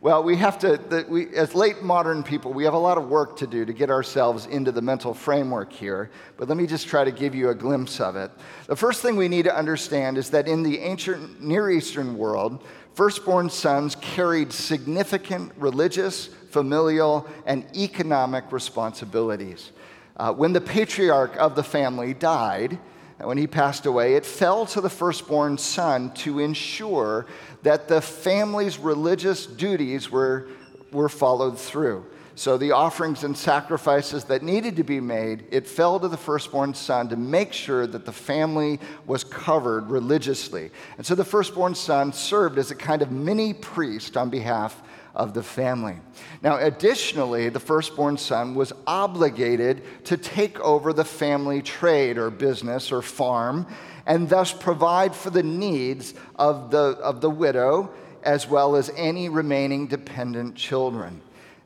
Well, 0.00 0.22
we 0.22 0.36
have 0.36 0.60
to, 0.60 0.76
the, 0.76 1.04
we, 1.08 1.34
as 1.34 1.56
late 1.56 1.82
modern 1.82 2.22
people, 2.22 2.52
we 2.52 2.62
have 2.62 2.74
a 2.74 2.78
lot 2.78 2.98
of 2.98 3.08
work 3.08 3.36
to 3.38 3.48
do 3.48 3.64
to 3.64 3.72
get 3.72 3.90
ourselves 3.90 4.46
into 4.46 4.70
the 4.70 4.80
mental 4.80 5.12
framework 5.12 5.72
here, 5.72 6.12
but 6.36 6.46
let 6.46 6.56
me 6.56 6.68
just 6.68 6.86
try 6.86 7.02
to 7.02 7.10
give 7.10 7.34
you 7.34 7.48
a 7.48 7.54
glimpse 7.54 7.98
of 7.98 8.14
it. 8.14 8.30
The 8.68 8.76
first 8.76 9.02
thing 9.02 9.16
we 9.16 9.26
need 9.26 9.42
to 9.46 9.56
understand 9.56 10.16
is 10.16 10.30
that 10.30 10.46
in 10.46 10.62
the 10.62 10.78
ancient 10.78 11.42
Near 11.42 11.68
Eastern 11.68 12.16
world, 12.16 12.62
firstborn 12.94 13.50
sons 13.50 13.96
carried 13.96 14.52
significant 14.52 15.50
religious, 15.56 16.28
familial, 16.50 17.26
and 17.44 17.66
economic 17.76 18.52
responsibilities. 18.52 19.72
Uh, 20.16 20.32
when 20.32 20.52
the 20.52 20.60
patriarch 20.60 21.36
of 21.38 21.56
the 21.56 21.64
family 21.64 22.14
died, 22.14 22.78
when 23.26 23.38
he 23.38 23.46
passed 23.46 23.86
away, 23.86 24.14
it 24.14 24.24
fell 24.24 24.64
to 24.66 24.80
the 24.80 24.90
firstborn 24.90 25.58
son 25.58 26.12
to 26.14 26.38
ensure 26.38 27.26
that 27.62 27.88
the 27.88 28.00
family's 28.00 28.78
religious 28.78 29.46
duties 29.46 30.10
were, 30.10 30.48
were 30.92 31.08
followed 31.08 31.58
through. 31.58 32.06
So 32.36 32.56
the 32.56 32.70
offerings 32.70 33.24
and 33.24 33.36
sacrifices 33.36 34.22
that 34.24 34.44
needed 34.44 34.76
to 34.76 34.84
be 34.84 35.00
made, 35.00 35.46
it 35.50 35.66
fell 35.66 35.98
to 35.98 36.06
the 36.06 36.16
firstborn 36.16 36.72
son 36.72 37.08
to 37.08 37.16
make 37.16 37.52
sure 37.52 37.84
that 37.88 38.04
the 38.04 38.12
family 38.12 38.78
was 39.06 39.24
covered 39.24 39.90
religiously. 39.90 40.70
And 40.96 41.04
so 41.04 41.16
the 41.16 41.24
firstborn 41.24 41.74
son 41.74 42.12
served 42.12 42.56
as 42.56 42.70
a 42.70 42.76
kind 42.76 43.02
of 43.02 43.10
mini 43.10 43.54
priest 43.54 44.16
on 44.16 44.30
behalf 44.30 44.80
of 45.14 45.34
the 45.34 45.42
family. 45.42 45.96
Now, 46.42 46.58
additionally, 46.58 47.48
the 47.48 47.60
firstborn 47.60 48.16
son 48.16 48.54
was 48.54 48.72
obligated 48.86 49.82
to 50.06 50.16
take 50.16 50.58
over 50.60 50.92
the 50.92 51.04
family 51.04 51.62
trade 51.62 52.18
or 52.18 52.30
business 52.30 52.92
or 52.92 53.02
farm 53.02 53.66
and 54.06 54.28
thus 54.28 54.52
provide 54.52 55.14
for 55.14 55.30
the 55.30 55.42
needs 55.42 56.14
of 56.36 56.70
the, 56.70 56.98
of 57.02 57.20
the 57.20 57.30
widow 57.30 57.90
as 58.22 58.48
well 58.48 58.76
as 58.76 58.90
any 58.96 59.28
remaining 59.28 59.86
dependent 59.86 60.54
children. 60.54 61.20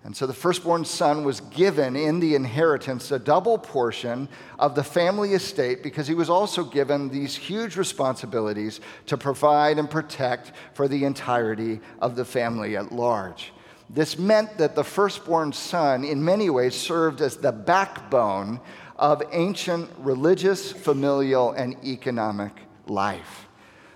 And 0.05 0.17
so 0.17 0.27
the 0.27 0.33
firstborn 0.33 0.85
son 0.85 1.23
was 1.23 1.41
given 1.41 1.95
in 1.95 2.19
the 2.19 2.35
inheritance 2.35 3.13
a 3.13 3.21
double 3.21 3.57
portion 3.57 4.29
of 4.59 4.75
the 4.75 4.83
family 4.83 5.35
estate 5.35 5.83
because 5.83 6.09
he 6.09 6.15
was 6.15 6.29
also 6.29 6.65
given 6.65 7.09
these 7.09 7.37
huge 7.37 7.77
responsibilities 7.77 8.81
to 9.07 9.17
provide 9.17 9.79
and 9.79 9.89
protect 9.89 10.53
for 10.75 10.89
the 10.89 11.05
entirety 11.05 11.81
of 12.01 12.17
the 12.17 12.25
family 12.25 12.77
at 12.77 12.91
large. 12.91 13.53
This 13.89 14.19
meant 14.19 14.59
that 14.59 14.75
the 14.75 14.83
firstborn 14.83 15.53
son, 15.53 16.03
in 16.03 16.25
many 16.25 16.51
ways, 16.51 16.75
served 16.75 17.21
as 17.21 17.37
the 17.37 17.53
backbone 17.53 18.61
of 18.97 19.23
ancient 19.31 19.89
religious, 19.99 20.73
familial, 20.73 21.53
and 21.53 21.77
economic 21.85 22.53
life. 22.87 23.47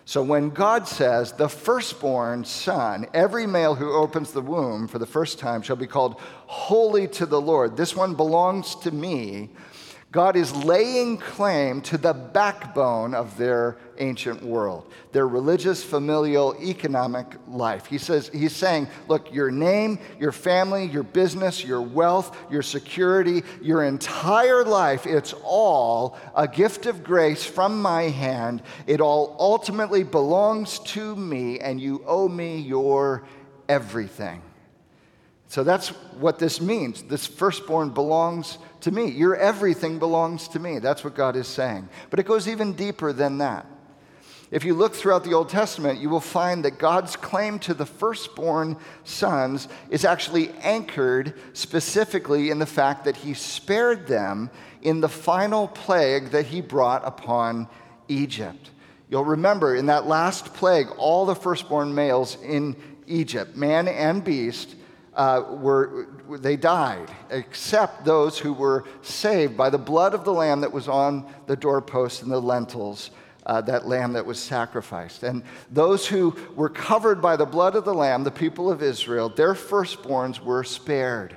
So 0.09 0.23
when 0.23 0.51
God 0.51 0.87
says, 0.87 1.33
the 1.33 1.49
firstborn 1.49 2.45
son, 2.45 3.09
every 3.13 3.45
male 3.45 3.75
who 3.75 3.93
opens 3.93 4.31
the 4.31 4.41
womb 4.41 4.87
for 4.87 5.01
the 5.01 5.05
first 5.05 5.41
time 5.41 5.63
shall 5.63 5.75
be 5.75 5.89
called 5.89 6.21
holy 6.47 7.09
to 7.09 7.27
the 7.27 7.41
Lord, 7.41 7.77
this 7.77 7.97
one 7.97 8.15
belongs 8.15 8.77
to 8.77 8.93
me, 8.93 9.51
God 10.17 10.35
is 10.35 10.51
laying 10.65 11.19
claim 11.19 11.83
to 11.83 11.99
the 11.99 12.15
backbone 12.15 13.15
of 13.15 13.37
their 13.37 13.77
ancient 13.99 14.43
world, 14.43 14.91
their 15.13 15.29
religious, 15.29 15.85
familial, 15.85 16.57
economic 16.63 17.27
life. 17.47 17.85
He 17.85 17.99
says, 17.99 18.31
he's 18.33 18.57
saying, 18.57 18.89
look, 19.09 19.31
your 19.31 19.51
name, 19.51 19.99
your 20.19 20.33
family, 20.33 20.87
your 20.87 21.03
business, 21.03 21.63
your 21.63 21.83
wealth, 21.83 22.35
your 22.51 22.63
security, 22.63 23.43
your 23.61 23.85
entire 23.85 24.65
life, 24.65 25.07
it's 25.07 25.35
all 25.45 26.17
a 26.35 26.49
gift 26.49 26.87
of 26.87 27.05
grace 27.05 27.45
from 27.45 27.83
my 27.83 28.05
hand. 28.05 28.63
It 28.87 29.03
all 29.03 29.37
ultimately 29.39 30.03
belongs 30.03 30.79
to 30.95 31.15
me, 31.15 31.61
and 31.61 31.79
you 31.79 32.03
owe 32.07 32.27
me 32.27 32.57
your 32.57 33.23
everything. 33.69 34.41
So 35.49 35.63
that's 35.63 35.89
what 36.19 36.39
this 36.39 36.61
means. 36.61 37.03
This 37.03 37.27
firstborn 37.27 37.91
belongs 37.91 38.59
to 38.81 38.91
me. 38.91 39.11
Your 39.11 39.37
everything 39.37 39.99
belongs 39.99 40.49
to 40.49 40.59
me. 40.59 40.79
That's 40.79 41.05
what 41.05 41.15
God 41.15 41.37
is 41.37 41.47
saying. 41.47 41.89
But 42.11 42.19
it 42.19 42.27
goes 42.27 42.49
even 42.49 42.73
deeper 42.73 43.13
than 43.13 43.39
that. 43.39 43.67
If 44.51 44.65
you 44.65 44.75
look 44.75 44.95
throughout 44.95 45.25
the 45.25 45.35
Old 45.35 45.49
Testament, 45.49 46.01
you 46.01 46.09
will 46.09 46.21
find 46.21 46.65
that 46.65 46.79
God's 46.79 47.17
claim 47.17 47.59
to 47.61 47.75
the 47.75 47.87
firstborn 47.87 48.77
sons 49.03 49.67
is 49.91 50.05
actually 50.05 50.51
anchored 50.63 51.35
specifically 51.53 52.51
in 52.51 52.61
the 52.61 52.67
fact 52.67 53.05
that 53.05 53.17
he 53.17 53.35
spared 53.35 54.07
them 54.07 54.51
in 54.83 55.01
the 55.01 55.09
final 55.09 55.67
plague 55.67 56.31
that 56.31 56.47
he 56.47 56.61
brought 56.61 57.05
upon 57.05 57.69
Egypt. 58.07 58.71
You'll 59.09 59.25
remember 59.25 59.75
in 59.75 59.87
that 59.87 60.07
last 60.07 60.55
plague, 60.55 60.89
all 60.97 61.27
the 61.27 61.35
firstborn 61.35 61.93
males 61.93 62.39
in 62.43 62.77
Egypt, 63.09 63.57
man 63.57 63.89
and 63.89 64.23
beast, 64.23 64.77
uh, 65.17 65.43
were, 65.51 66.07
they 66.29 66.57
died, 66.57 67.11
except 67.31 68.05
those 68.05 68.39
who 68.39 68.53
were 68.53 68.85
saved 69.03 69.57
by 69.57 69.71
the 69.71 69.79
blood 69.79 70.15
of 70.15 70.25
the 70.25 70.33
lamb 70.33 70.61
that 70.61 70.73
was 70.73 70.89
on 70.89 71.27
the 71.47 71.57
doorposts 71.57 72.23
and 72.23 72.31
the 72.31 72.41
lintels, 72.41 73.11
Uh, 73.47 73.63
that 73.63 73.87
lamb 73.87 74.13
that 74.15 74.27
was 74.27 74.39
sacrificed. 74.39 75.23
And 75.23 75.43
those 75.71 76.11
who 76.11 76.35
were 76.57 76.69
covered 76.69 77.23
by 77.23 77.37
the 77.37 77.47
blood 77.47 77.77
of 77.77 77.85
the 77.85 77.95
lamb, 77.95 78.25
the 78.25 78.31
people 78.31 78.73
of 78.73 78.83
Israel, 78.83 79.29
their 79.31 79.55
firstborns 79.55 80.41
were 80.41 80.65
spared. 80.65 81.37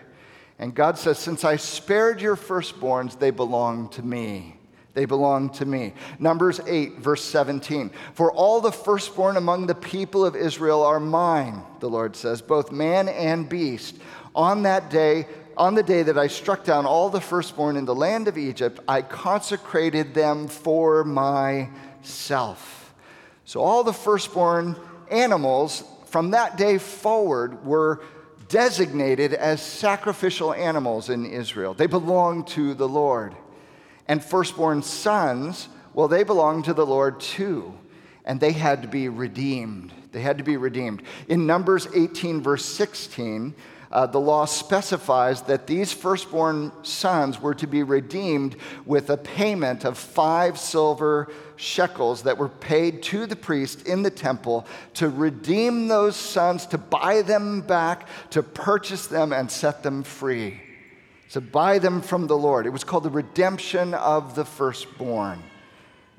And 0.58 0.74
God 0.74 0.98
says, 0.98 1.20
Since 1.20 1.46
I 1.46 1.58
spared 1.58 2.20
your 2.20 2.36
firstborns, 2.36 3.18
they 3.20 3.32
belong 3.32 3.90
to 3.90 4.02
me. 4.02 4.59
They 5.00 5.06
belong 5.06 5.51
to 5.51 5.65
me. 5.65 5.94
Numbers 6.20 6.60
8, 6.68 6.98
verse 6.98 7.24
17. 7.24 7.89
For 8.15 8.34
all 8.34 8.60
the 8.60 8.74
firstborn 8.74 9.38
among 9.38 9.65
the 9.65 9.74
people 9.74 10.25
of 10.25 10.36
Israel 10.36 10.84
are 10.84 11.00
mine, 11.00 11.63
the 11.79 11.89
Lord 11.89 12.18
says, 12.18 12.41
both 12.41 12.70
man 12.70 13.08
and 13.08 13.48
beast. 13.48 13.96
On 14.36 14.63
that 14.63 14.89
day, 14.89 15.25
on 15.56 15.75
the 15.75 15.84
day 15.84 16.03
that 16.03 16.18
I 16.18 16.27
struck 16.27 16.65
down 16.65 16.86
all 16.86 17.10
the 17.10 17.22
firstborn 17.22 17.77
in 17.77 17.86
the 17.86 17.96
land 17.96 18.27
of 18.27 18.38
Egypt, 18.38 18.82
I 18.89 19.01
consecrated 19.01 20.13
them 20.13 20.50
for 20.50 21.06
myself. 21.06 22.94
So 23.46 23.62
all 23.62 23.86
the 23.86 23.94
firstborn 23.94 24.75
animals 25.10 25.82
from 26.08 26.32
that 26.32 26.58
day 26.58 26.77
forward 26.77 27.65
were 27.65 28.01
designated 28.50 29.34
as 29.34 29.62
sacrificial 29.62 30.53
animals 30.53 31.10
in 31.10 31.25
Israel. 31.25 31.74
They 31.74 31.88
belonged 31.88 32.48
to 32.48 32.74
the 32.74 32.89
Lord. 32.89 33.34
And 34.10 34.24
firstborn 34.24 34.82
sons, 34.82 35.70
well, 35.94 36.08
they 36.08 36.24
belonged 36.24 36.66
to 36.66 36.74
the 36.74 36.86
Lord 36.86 37.20
too, 37.20 37.75
and 38.25 38.39
they 38.39 38.54
had 38.54 38.82
to 38.82 38.88
be 38.88 39.08
redeemed. 39.08 39.94
They 40.12 40.22
had 40.22 40.39
to 40.39 40.44
be 40.44 40.58
redeemed. 40.58 41.04
In 41.28 41.46
Numbers 41.46 41.88
18, 41.96 42.42
verse 42.42 42.66
16, 42.66 43.54
uh, 43.92 44.08
the 44.08 44.20
law 44.20 44.46
specifies 44.46 45.44
that 45.44 45.68
these 45.68 45.94
firstborn 45.94 46.72
sons 46.82 47.39
were 47.39 47.54
to 47.54 47.68
be 47.68 47.84
redeemed 47.84 48.56
with 48.88 49.12
a 49.12 49.18
payment 49.18 49.86
of 49.86 49.96
five 49.96 50.58
silver 50.58 51.32
shekels 51.56 52.24
that 52.24 52.39
were 52.39 52.50
paid 52.50 53.04
to 53.04 53.28
the 53.28 53.36
priest 53.36 53.88
in 53.88 54.01
the 54.01 54.10
temple 54.10 54.66
to 54.96 55.08
redeem 55.08 55.88
those 55.88 56.16
sons, 56.16 56.66
to 56.66 56.80
buy 56.80 57.22
them 57.22 57.62
back, 57.62 58.08
to 58.32 58.42
purchase 58.42 59.06
them, 59.06 59.32
and 59.32 59.51
set 59.51 59.84
them 59.84 60.01
free 60.01 60.62
to 61.32 61.42
buy 61.42 61.80
them 61.80 62.02
from 62.02 62.28
the 62.28 62.38
Lord. 62.38 62.66
It 62.66 62.72
was 62.72 62.84
called 62.84 63.04
the 63.04 63.10
redemption 63.10 63.94
of 63.94 64.36
the 64.36 64.46
firstborn. 64.46 65.44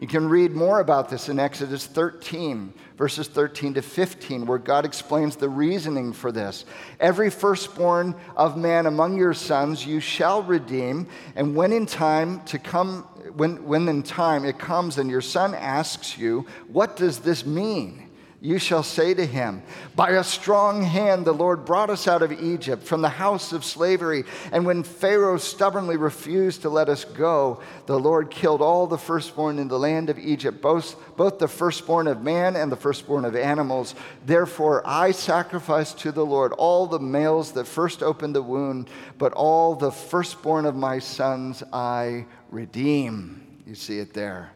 You 0.01 0.07
can 0.07 0.31
read 0.31 0.53
more 0.53 0.81
about 0.81 1.11
this 1.11 1.29
in 1.29 1.39
Exodus 1.39 1.87
13, 1.87 2.73
verses 2.97 3.29
13 3.29 3.75
to 3.75 3.83
15, 3.83 4.47
where 4.47 4.57
God 4.57 4.87
explains 4.87 5.37
the 5.37 5.51
reasoning 5.51 6.15
for 6.15 6.33
this. 6.33 6.65
Every 6.99 7.29
firstborn 7.29 8.15
of 8.35 8.57
man 8.57 8.87
among 8.87 9.19
your 9.19 9.35
sons 9.35 9.85
you 9.85 10.01
shall 10.01 10.43
redeem, 10.43 11.07
and 11.37 11.55
when 11.55 11.71
in 11.73 11.85
time 11.85 12.43
to 12.45 12.59
come, 12.59 13.03
when, 13.35 13.63
when 13.67 13.87
in 13.89 14.03
time 14.03 14.47
it 14.47 14.59
comes 14.59 14.97
and 14.97 15.11
your 15.11 15.21
son 15.21 15.55
asks 15.55 16.17
you, 16.17 16.47
What 16.69 16.97
does 16.97 17.19
this 17.19 17.45
mean? 17.45 18.10
You 18.43 18.59
shall 18.59 18.83
say 18.83 19.13
to 19.13 19.27
him, 19.27 19.63
By 19.95 20.13
a 20.13 20.25
strong 20.25 20.83
hand 20.83 21.27
the 21.27 21.33
Lord 21.33 21.67
brought 21.67 21.91
us 21.91 22.09
out 22.09 22.23
of 22.23 22.33
Egypt 22.33 22.83
from 22.83 23.03
the 23.03 23.11
house 23.11 23.53
of 23.53 23.67
slavery. 23.67 24.25
And 24.51 24.65
when 24.65 24.83
Pharaoh 24.83 25.37
stubbornly 25.37 25.99
refused 25.99 26.63
to 26.63 26.71
let 26.71 26.89
us 26.89 27.05
go, 27.05 27.61
the 27.85 27.99
Lord 27.99 28.31
killed 28.31 28.63
all 28.63 28.87
the 28.87 28.97
firstborn 28.97 29.59
in 29.59 29.69
the 29.69 29.79
land 29.79 30.09
of 30.09 30.19
Egypt, 30.19 30.63
both, 30.63 30.97
both 31.17 31.39
the 31.39 31.49
firstborn 31.49 32.07
of 32.07 32.23
man 32.23 32.57
and 32.57 32.73
the 32.73 32.77
firstborn 32.77 33.27
of 33.27 33.37
animals. 33.37 33.95
Therefore 34.25 34.83
I 34.87 35.11
sacrifice 35.11 35.93
to 35.95 36.11
the 36.11 36.25
Lord 36.25 36.53
all 36.53 36.87
the 36.87 36.99
males 36.99 37.53
that 37.53 37.67
first 37.67 38.03
opened 38.03 38.35
the 38.35 38.43
womb, 38.43 38.87
but 39.19 39.35
all 39.35 39.75
the 39.75 39.93
firstborn 39.93 40.65
of 40.65 40.75
my 40.75 40.99
sons 40.99 41.63
I 41.75 42.25
redeem. 42.51 43.47
You 43.67 43.75
see 43.75 43.99
it 43.99 44.15
there. 44.15 44.53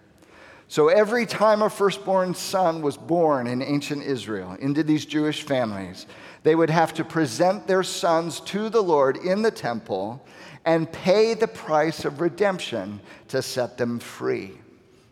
So 0.74 0.88
every 0.88 1.24
time 1.24 1.62
a 1.62 1.70
firstborn 1.70 2.34
son 2.34 2.82
was 2.82 2.96
born 2.96 3.46
in 3.46 3.62
ancient 3.62 4.02
Israel 4.02 4.56
into 4.58 4.82
these 4.82 5.06
Jewish 5.06 5.44
families, 5.44 6.04
they 6.42 6.56
would 6.56 6.68
have 6.68 6.92
to 6.94 7.04
present 7.04 7.68
their 7.68 7.84
sons 7.84 8.40
to 8.40 8.68
the 8.68 8.82
Lord 8.82 9.16
in 9.18 9.42
the 9.42 9.52
temple 9.52 10.26
and 10.64 10.90
pay 10.90 11.34
the 11.34 11.46
price 11.46 12.04
of 12.04 12.20
redemption 12.20 12.98
to 13.28 13.40
set 13.40 13.78
them 13.78 14.00
free. 14.00 14.58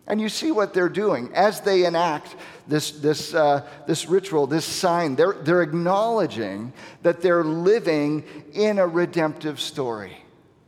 And 0.05 0.19
you 0.19 0.27
see 0.27 0.51
what 0.51 0.73
they're 0.73 0.89
doing 0.89 1.31
as 1.33 1.61
they 1.61 1.85
enact 1.85 2.35
this, 2.67 2.91
this, 2.91 3.33
uh, 3.33 3.65
this 3.87 4.09
ritual, 4.09 4.47
this 4.47 4.65
sign. 4.65 5.15
They're, 5.15 5.31
they're 5.31 5.63
acknowledging 5.63 6.73
that 7.03 7.21
they're 7.21 7.45
living 7.45 8.25
in 8.51 8.79
a 8.79 8.85
redemptive 8.85 9.61
story. 9.61 10.22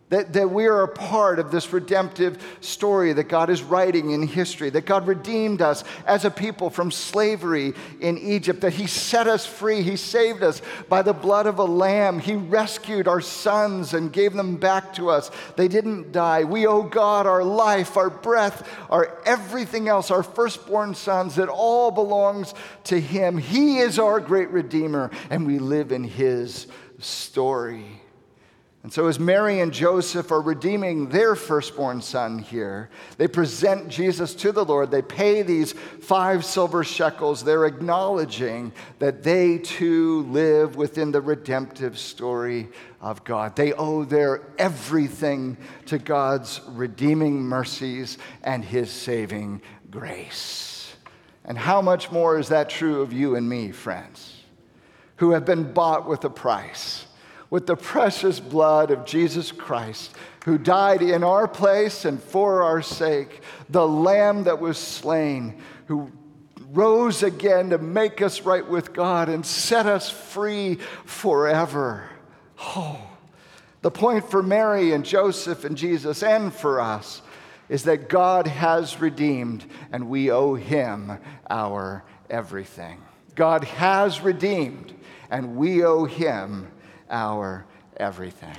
That, 0.09 0.33
that 0.33 0.51
we 0.51 0.67
are 0.67 0.83
a 0.83 0.87
part 0.87 1.39
of 1.39 1.49
this 1.49 1.73
redemptive 1.73 2.37
story 2.61 3.11
that 3.13 3.23
God 3.23 3.49
is 3.49 3.63
writing 3.63 4.11
in 4.11 4.27
history, 4.27 4.69
that 4.69 4.85
God 4.85 5.07
redeemed 5.07 5.63
us 5.63 5.83
as 6.05 6.25
a 6.25 6.29
people 6.29 6.69
from 6.69 6.91
slavery 6.91 7.73
in 7.99 8.19
Egypt, 8.19 8.61
that 8.61 8.73
He 8.73 8.85
set 8.85 9.25
us 9.25 9.47
free. 9.47 9.81
He 9.81 9.95
saved 9.95 10.43
us 10.43 10.61
by 10.89 11.01
the 11.01 11.11
blood 11.11 11.47
of 11.47 11.57
a 11.57 11.63
lamb. 11.63 12.19
He 12.19 12.35
rescued 12.35 13.07
our 13.07 13.19
sons 13.19 13.95
and 13.95 14.13
gave 14.13 14.33
them 14.33 14.57
back 14.57 14.93
to 14.93 15.09
us. 15.09 15.31
They 15.55 15.67
didn't 15.67 16.11
die. 16.11 16.43
We 16.43 16.67
owe 16.67 16.83
God 16.83 17.25
our 17.25 17.43
life, 17.43 17.97
our 17.97 18.11
breath, 18.11 18.69
our 18.91 19.19
everything 19.25 19.87
else, 19.87 20.11
our 20.11 20.21
firstborn 20.21 20.93
sons. 20.93 21.39
It 21.39 21.49
all 21.49 21.89
belongs 21.89 22.53
to 22.85 23.01
Him. 23.01 23.39
He 23.39 23.79
is 23.79 23.97
our 23.97 24.19
great 24.19 24.51
Redeemer, 24.51 25.09
and 25.31 25.47
we 25.47 25.57
live 25.57 25.91
in 25.91 26.03
His 26.03 26.67
story. 26.99 28.04
And 28.85 28.93
so, 28.93 29.07
as 29.07 29.19
Mary 29.19 29.61
and 29.61 29.73
Joseph 29.73 30.31
are 30.31 30.41
redeeming 30.41 31.09
their 31.09 31.33
firstborn 31.33 32.03
son 32.03 32.37
here, 32.37 32.91
they 33.17 33.27
present 33.27 33.89
Jesus 33.89 34.35
to 34.35 34.51
the 34.51 34.63
Lord. 34.63 34.91
They 34.91 35.01
pay 35.01 35.41
these 35.41 35.73
five 35.73 36.45
silver 36.45 36.83
shekels. 36.83 37.43
They're 37.43 37.65
acknowledging 37.65 38.71
that 38.99 39.23
they 39.23 39.57
too 39.57 40.21
live 40.29 40.75
within 40.75 41.11
the 41.11 41.19
redemptive 41.19 41.97
story 41.97 42.67
of 43.01 43.23
God. 43.23 43.55
They 43.55 43.73
owe 43.73 44.03
their 44.03 44.43
everything 44.59 45.57
to 45.87 45.97
God's 45.97 46.61
redeeming 46.67 47.41
mercies 47.41 48.19
and 48.43 48.63
his 48.63 48.91
saving 48.91 49.63
grace. 49.89 50.95
And 51.43 51.57
how 51.57 51.81
much 51.81 52.11
more 52.11 52.37
is 52.37 52.49
that 52.49 52.69
true 52.69 53.01
of 53.01 53.11
you 53.11 53.35
and 53.35 53.49
me, 53.49 53.71
friends, 53.71 54.43
who 55.15 55.31
have 55.31 55.43
been 55.43 55.73
bought 55.73 56.07
with 56.07 56.23
a 56.23 56.29
price? 56.29 57.04
With 57.49 57.67
the 57.67 57.75
precious 57.75 58.39
blood 58.39 58.91
of 58.91 59.05
Jesus 59.05 59.51
Christ, 59.51 60.15
who 60.45 60.57
died 60.57 61.01
in 61.01 61.23
our 61.23 61.47
place 61.47 62.05
and 62.05 62.21
for 62.21 62.63
our 62.63 62.81
sake, 62.81 63.41
the 63.69 63.87
Lamb 63.87 64.43
that 64.43 64.59
was 64.59 64.77
slain, 64.77 65.61
who 65.87 66.11
rose 66.71 67.23
again 67.23 67.69
to 67.69 67.77
make 67.77 68.21
us 68.21 68.41
right 68.41 68.67
with 68.67 68.93
God 68.93 69.29
and 69.29 69.45
set 69.45 69.85
us 69.85 70.09
free 70.09 70.75
forever. 71.05 72.09
Oh, 72.59 72.99
the 73.81 73.91
point 73.91 74.29
for 74.29 74.41
Mary 74.41 74.91
and 74.93 75.05
Joseph 75.05 75.63
and 75.63 75.77
Jesus 75.77 76.23
and 76.23 76.53
for 76.53 76.81
us 76.81 77.21
is 77.69 77.83
that 77.83 78.09
God 78.09 78.47
has 78.47 78.99
redeemed 78.99 79.65
and 79.91 80.09
we 80.09 80.31
owe 80.31 80.55
him 80.55 81.17
our 81.49 82.03
everything. 82.29 83.01
God 83.35 83.63
has 83.63 84.21
redeemed 84.21 84.93
and 85.29 85.55
we 85.55 85.83
owe 85.83 86.05
him 86.05 86.71
our 87.09 87.65
everything. 87.97 88.57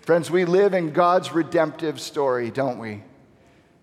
Friends, 0.00 0.30
we 0.30 0.44
live 0.44 0.74
in 0.74 0.92
God's 0.92 1.32
redemptive 1.32 2.00
story, 2.00 2.50
don't 2.50 2.78
we? 2.78 3.02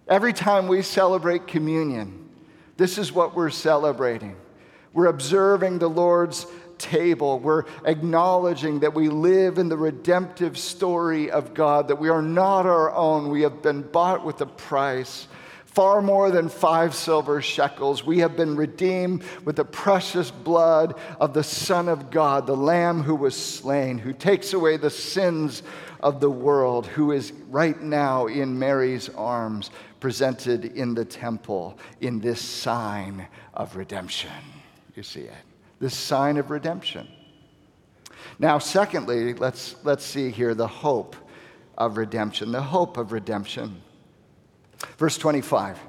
Every 0.07 0.33
time 0.33 0.67
we 0.67 0.81
celebrate 0.81 1.47
communion, 1.47 2.29
this 2.77 2.97
is 2.97 3.11
what 3.11 3.35
we're 3.35 3.49
celebrating. 3.49 4.35
We're 4.93 5.07
observing 5.07 5.79
the 5.79 5.89
Lord's 5.89 6.45
table. 6.77 7.39
We're 7.39 7.63
acknowledging 7.85 8.79
that 8.81 8.93
we 8.93 9.09
live 9.09 9.57
in 9.57 9.69
the 9.69 9.77
redemptive 9.77 10.57
story 10.57 11.31
of 11.31 11.53
God, 11.53 11.87
that 11.87 11.97
we 11.97 12.09
are 12.09 12.21
not 12.21 12.65
our 12.65 12.93
own. 12.93 13.29
We 13.29 13.41
have 13.41 13.61
been 13.61 13.81
bought 13.81 14.25
with 14.25 14.41
a 14.41 14.45
price 14.45 15.27
far 15.75 16.01
more 16.01 16.31
than 16.31 16.47
five 16.47 16.95
silver 16.95 17.41
shekels. 17.41 18.05
We 18.05 18.19
have 18.19 18.37
been 18.37 18.55
redeemed 18.55 19.23
with 19.43 19.57
the 19.57 19.65
precious 19.65 20.31
blood 20.31 20.97
of 21.19 21.33
the 21.33 21.43
Son 21.43 21.89
of 21.89 22.09
God, 22.09 22.47
the 22.47 22.55
Lamb 22.55 23.03
who 23.03 23.13
was 23.13 23.35
slain, 23.35 23.97
who 23.97 24.13
takes 24.13 24.53
away 24.53 24.77
the 24.77 24.89
sins 24.89 25.63
of 25.99 26.21
the 26.21 26.31
world, 26.31 26.87
who 26.87 27.11
is 27.11 27.33
right 27.49 27.79
now 27.81 28.27
in 28.27 28.57
Mary's 28.57 29.09
arms, 29.09 29.69
presented 29.99 30.63
in 30.77 30.93
the 30.93 31.03
temple 31.03 31.77
in 31.99 32.21
this 32.21 32.39
sign 32.39 33.27
of 33.53 33.75
redemption. 33.75 34.31
You 34.95 35.03
see 35.03 35.21
it? 35.21 35.33
This 35.79 35.93
sign 35.93 36.37
of 36.37 36.51
redemption. 36.51 37.05
Now, 38.39 38.59
secondly, 38.59 39.33
let's, 39.33 39.75
let's 39.83 40.05
see 40.05 40.31
here 40.31 40.53
the 40.53 40.67
hope 40.67 41.17
of 41.77 41.97
redemption. 41.97 42.53
The 42.53 42.61
hope 42.61 42.95
of 42.95 43.11
redemption. 43.11 43.81
Verse 44.97 45.17
25. 45.17 45.79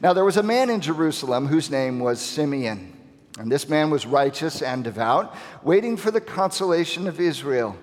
Now 0.00 0.12
there 0.12 0.24
was 0.24 0.36
a 0.36 0.42
man 0.42 0.70
in 0.70 0.80
Jerusalem 0.80 1.46
whose 1.46 1.70
name 1.70 2.00
was 2.00 2.20
Simeon. 2.20 2.92
And 3.38 3.52
this 3.52 3.68
man 3.68 3.90
was 3.90 4.06
righteous 4.06 4.62
and 4.62 4.82
devout, 4.82 5.36
waiting 5.62 5.96
for 5.96 6.10
the 6.10 6.20
consolation 6.20 7.06
of 7.06 7.20
Israel. 7.20 7.76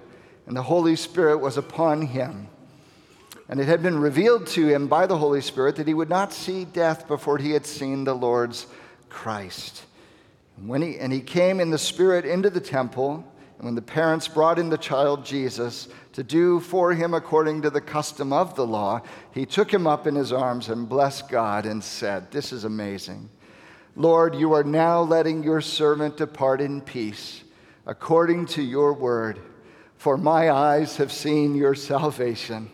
And 0.48 0.58
the 0.58 0.64
Holy 0.64 0.96
Spirit 0.96 1.38
was 1.38 1.58
upon 1.58 2.02
him. 2.02 2.48
And 3.50 3.60
it 3.60 3.68
had 3.68 3.84
been 3.84 4.00
revealed 4.00 4.48
to 4.48 4.68
him 4.68 4.88
by 4.88 5.06
the 5.06 5.18
Holy 5.18 5.42
Spirit 5.42 5.76
that 5.76 5.88
he 5.88 5.94
would 5.94 6.10
not 6.10 6.34
see 6.34 6.66
death 6.66 7.08
before 7.08 7.38
he 7.38 7.52
had 7.52 7.66
seen 7.66 8.04
the 8.04 8.16
Lord's 8.16 8.66
Christ. 9.10 9.84
And, 10.58 10.68
when 10.68 10.82
he, 10.82 10.98
and 10.98 11.14
he 11.14 11.22
came 11.22 11.60
in 11.60 11.70
the 11.70 11.78
Spirit 11.78 12.26
into 12.26 12.50
the 12.50 12.62
temple, 12.62 13.24
and 13.58 13.66
when 13.66 13.76
the 13.76 13.82
parents 13.82 14.28
brought 14.28 14.58
in 14.58 14.70
the 14.70 14.78
child 14.78 15.24
Jesus, 15.24 15.88
to 16.14 16.24
do 16.24 16.60
for 16.60 16.94
him 16.94 17.14
according 17.14 17.62
to 17.64 17.70
the 17.70 17.82
custom 17.82 18.32
of 18.32 18.56
the 18.56 18.66
law, 18.66 19.02
he 19.32 19.46
took 19.46 19.74
him 19.74 19.86
up 19.86 20.08
in 20.08 20.16
his 20.16 20.32
arms 20.32 20.70
and 20.70 20.88
blessed 20.88 21.30
God 21.30 21.66
and 21.66 21.84
said, 21.84 22.32
This 22.32 22.52
is 22.52 22.64
amazing. 22.64 23.30
Lord, 23.96 24.36
you 24.36 24.54
are 24.54 24.64
now 24.64 25.02
letting 25.02 25.44
your 25.44 25.62
servant 25.62 26.18
depart 26.18 26.62
in 26.62 26.82
peace 26.82 27.44
according 27.86 28.46
to 28.48 28.62
your 28.62 28.94
word. 28.94 29.40
For 29.98 30.18
my 30.18 30.52
eyes 30.52 30.98
have 30.98 31.12
seen 31.12 31.56
your 31.56 31.76
salvation, 31.76 32.70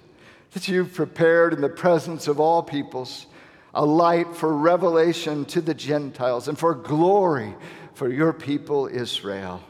that 0.52 0.68
you've 0.68 0.94
prepared 0.94 1.54
in 1.54 1.62
the 1.62 1.70
presence 1.70 2.28
of 2.28 2.40
all 2.40 2.64
peoples 2.64 3.28
a 3.74 3.86
light 3.86 4.36
for 4.36 4.56
revelation 4.56 5.46
to 5.46 5.62
the 5.62 5.74
Gentiles 5.74 6.48
and 6.48 6.58
for 6.58 6.74
glory 6.74 7.56
for 7.94 8.10
your 8.10 8.34
people 8.34 8.88
Israel. 8.88 9.62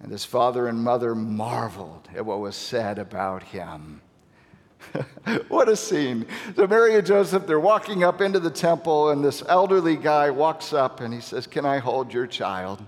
And 0.00 0.12
his 0.12 0.24
father 0.24 0.68
and 0.68 0.82
mother 0.82 1.14
marveled 1.14 2.08
at 2.14 2.24
what 2.24 2.40
was 2.40 2.54
said 2.54 2.98
about 2.98 3.42
him. 3.42 4.00
what 5.48 5.68
a 5.68 5.76
scene. 5.76 6.24
So, 6.54 6.66
Mary 6.66 6.94
and 6.94 7.06
Joseph, 7.06 7.46
they're 7.46 7.58
walking 7.58 8.04
up 8.04 8.20
into 8.20 8.38
the 8.38 8.50
temple, 8.50 9.10
and 9.10 9.24
this 9.24 9.42
elderly 9.48 9.96
guy 9.96 10.30
walks 10.30 10.72
up 10.72 11.00
and 11.00 11.12
he 11.12 11.20
says, 11.20 11.46
Can 11.46 11.66
I 11.66 11.78
hold 11.78 12.14
your 12.14 12.26
child? 12.26 12.82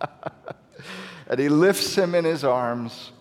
and 1.28 1.38
he 1.38 1.48
lifts 1.48 1.94
him 1.94 2.14
in 2.14 2.24
his 2.24 2.44
arms 2.44 3.12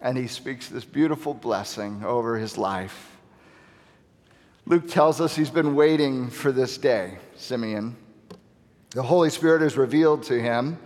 and 0.00 0.16
he 0.16 0.26
speaks 0.26 0.68
this 0.68 0.84
beautiful 0.84 1.34
blessing 1.34 2.04
over 2.04 2.36
his 2.36 2.58
life. 2.58 3.16
Luke 4.66 4.88
tells 4.88 5.20
us 5.20 5.34
he's 5.34 5.50
been 5.50 5.74
waiting 5.74 6.28
for 6.28 6.52
this 6.52 6.76
day, 6.76 7.18
Simeon. 7.36 7.96
The 8.90 9.02
Holy 9.02 9.30
Spirit 9.30 9.62
has 9.62 9.76
revealed 9.76 10.22
to 10.24 10.40
him 10.40 10.78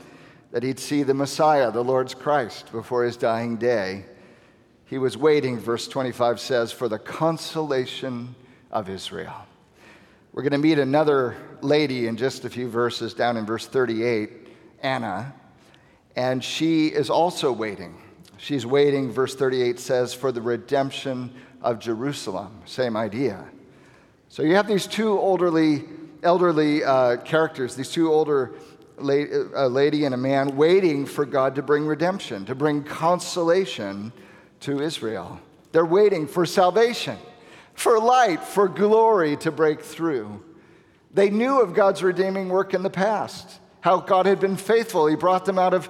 that 0.53 0.63
he'd 0.63 0.79
see 0.79 1.03
the 1.03 1.15
Messiah, 1.15 1.71
the 1.71 1.85
Lord's 1.85 2.15
Christ, 2.15 2.73
before 2.73 3.05
his 3.05 3.17
dying 3.17 3.57
day. 3.57 4.05
He 4.87 4.99
was 4.99 5.17
waiting, 5.17 5.59
verse 5.59 5.87
25 5.87 6.41
says, 6.41 6.73
for 6.73 6.89
the 6.89 6.99
consolation 6.99 8.35
of 8.71 8.89
Israel. 8.89 9.47
We're 10.33 10.43
going 10.43 10.53
to 10.53 10.59
meet 10.59 10.79
another 10.79 11.37
lady 11.61 12.07
in 12.07 12.17
just 12.17 12.45
a 12.45 12.51
few 12.51 12.69
verses 12.69 13.15
down 13.15 13.37
in 13.37 13.47
verse 13.47 13.67
38, 13.67 14.49
Anna, 14.83 15.35
and 16.17 16.43
she 16.43 16.89
is 16.89 17.11
also 17.11 17.53
waiting. 17.53 17.97
She's 18.37 18.65
waiting, 18.67 19.13
verse 19.13 19.35
38 19.35 19.79
says, 19.79 20.15
for 20.15 20.33
the 20.33 20.41
redemption 20.41 21.33
of 21.63 21.79
Jerusalem. 21.79 22.63
Same 22.65 22.97
idea. 22.97 23.45
So 24.29 24.43
you 24.43 24.55
have 24.55 24.67
these 24.67 24.87
two 24.87 25.19
elderly, 25.19 25.85
elderly 26.23 26.83
uh, 26.83 27.19
characters, 27.19 27.75
these 27.75 27.91
two 27.91 28.13
older 28.13 28.55
a 29.01 29.69
lady 29.69 30.05
and 30.05 30.15
a 30.15 30.19
man 30.19 30.57
waiting 30.57 31.07
for 31.07 31.25
God 31.25 31.55
to 31.57 31.63
bring 31.63 31.87
redemption, 31.87 32.45
to 32.47 32.55
bring 32.55 32.83
consolation 32.83 34.13
to 34.61 34.81
Israel. 34.81 35.41
They're 35.73 35.87
waiting 35.87 36.27
for 36.27 36.47
salvation, 36.47 37.17
for 37.75 37.99
light, 37.99 38.43
for 38.43 38.69
glory 38.69 39.37
to 39.39 39.51
break 39.51 39.81
through. 39.81 40.43
They 41.13 41.31
knew 41.31 41.61
of 41.61 41.75
God's 41.75 42.03
redeeming 42.03 42.49
work 42.49 42.75
in 42.75 42.83
the 42.83 42.91
past, 42.91 43.61
how 43.81 44.01
God 44.01 44.27
had 44.27 44.41
been 44.41 44.57
faithful. 44.57 45.07
He 45.07 45.17
brought 45.17 45.45
them 45.45 45.59
out 45.59 45.75
of 45.75 45.89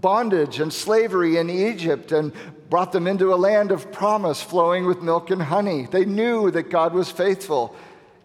bondage 0.00 0.60
and 0.60 0.72
slavery 0.72 1.36
in 1.38 1.50
Egypt 1.50 2.12
and 2.12 2.32
brought 2.68 2.92
them 2.92 3.06
into 3.06 3.32
a 3.32 3.36
land 3.36 3.70
of 3.70 3.90
promise 3.90 4.42
flowing 4.42 4.86
with 4.86 5.02
milk 5.02 5.30
and 5.30 5.42
honey. 5.42 5.86
They 5.90 6.04
knew 6.04 6.50
that 6.50 6.70
God 6.70 6.92
was 6.92 7.10
faithful. 7.10 7.74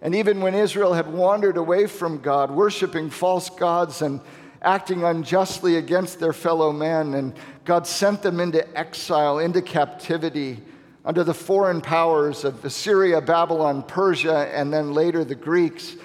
And 0.04 0.13
even 0.13 0.42
when 0.42 0.54
Israel 0.54 0.94
had 0.94 1.12
wandered 1.12 1.56
away 1.56 1.88
from 1.88 2.20
God, 2.20 2.52
worshiping 2.52 3.10
false 3.10 3.50
gods 3.50 4.02
and 4.02 4.20
acting 4.62 5.04
unjustly 5.04 5.78
against 5.78 6.20
their 6.20 6.34
fellow 6.34 6.74
men, 6.74 7.13
and 7.13 7.34
God 7.63 7.88
sent 7.88 8.22
them 8.22 8.42
into 8.42 8.78
exile, 8.78 9.39
into 9.39 9.62
captivity 9.62 10.62
under 11.06 11.24
the 11.24 11.34
foreign 11.34 11.80
powers 11.80 12.44
of 12.44 12.63
Assyria, 12.66 13.22
Babylon, 13.22 13.82
Persia, 13.82 14.52
and 14.54 14.74
then 14.74 14.94
later 14.94 15.24
the 15.24 15.36
Greeks. 15.36 15.96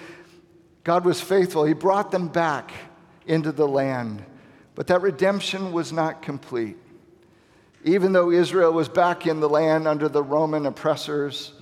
God 0.85 1.03
was 1.03 1.19
faithful. 1.19 1.65
He 1.65 1.73
brought 1.73 2.09
them 2.09 2.29
back 2.29 2.71
into 3.27 3.51
the 3.51 3.67
land. 3.67 4.23
But 4.75 4.87
that 4.87 5.01
redemption 5.01 5.73
was 5.73 5.91
not 5.91 6.21
complete. 6.21 6.77
Even 7.83 8.13
though 8.13 8.31
Israel 8.31 8.71
was 8.71 8.87
back 8.87 9.27
in 9.27 9.41
the 9.41 9.49
land 9.49 9.89
under 9.89 10.07
the 10.07 10.23
Roman 10.23 10.65
oppressors, 10.65 11.53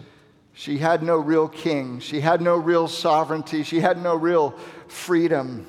she 0.57 0.79
had 0.79 1.03
no 1.03 1.17
real 1.17 1.47
king. 1.47 1.99
She 1.99 2.19
had 2.19 2.41
no 2.41 2.55
real 2.55 2.87
sovereignty. 2.87 3.61
She 3.61 3.79
had 3.79 4.01
no 4.01 4.15
real 4.15 4.55
freedom. 4.87 5.67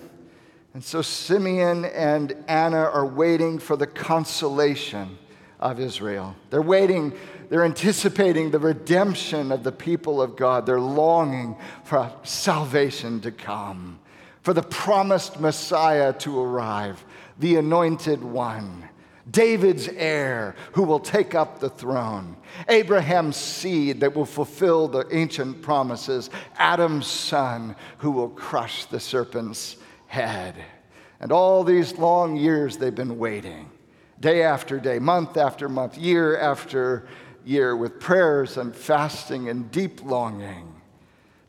And 0.72 0.82
so 0.82 1.02
Simeon 1.02 1.84
and 1.84 2.34
Anna 2.48 2.84
are 2.84 3.04
waiting 3.04 3.58
for 3.58 3.76
the 3.76 3.86
consolation 3.86 5.18
of 5.60 5.78
Israel. 5.78 6.34
They're 6.48 6.62
waiting, 6.62 7.12
they're 7.50 7.66
anticipating 7.66 8.50
the 8.50 8.58
redemption 8.58 9.52
of 9.52 9.62
the 9.62 9.72
people 9.72 10.22
of 10.22 10.36
God. 10.36 10.64
They're 10.64 10.80
longing 10.80 11.58
for 11.84 12.10
salvation 12.22 13.20
to 13.20 13.30
come, 13.30 13.98
for 14.40 14.54
the 14.54 14.62
promised 14.62 15.38
Messiah 15.38 16.14
to 16.14 16.40
arrive, 16.40 17.04
the 17.38 17.56
anointed 17.56 18.24
one. 18.24 18.87
David's 19.30 19.88
heir 19.88 20.54
who 20.72 20.84
will 20.84 21.00
take 21.00 21.34
up 21.34 21.60
the 21.60 21.68
throne, 21.68 22.36
Abraham's 22.68 23.36
seed 23.36 24.00
that 24.00 24.14
will 24.14 24.24
fulfill 24.24 24.88
the 24.88 25.06
ancient 25.10 25.60
promises, 25.60 26.30
Adam's 26.56 27.06
son 27.06 27.76
who 27.98 28.10
will 28.10 28.30
crush 28.30 28.86
the 28.86 29.00
serpent's 29.00 29.76
head. 30.06 30.54
And 31.20 31.32
all 31.32 31.64
these 31.64 31.98
long 31.98 32.36
years 32.36 32.76
they've 32.76 32.94
been 32.94 33.18
waiting, 33.18 33.70
day 34.20 34.42
after 34.42 34.78
day, 34.78 34.98
month 34.98 35.36
after 35.36 35.68
month, 35.68 35.98
year 35.98 36.38
after 36.38 37.06
year, 37.44 37.76
with 37.76 37.98
prayers 37.98 38.56
and 38.56 38.74
fasting 38.74 39.48
and 39.48 39.70
deep 39.70 40.04
longing, 40.04 40.72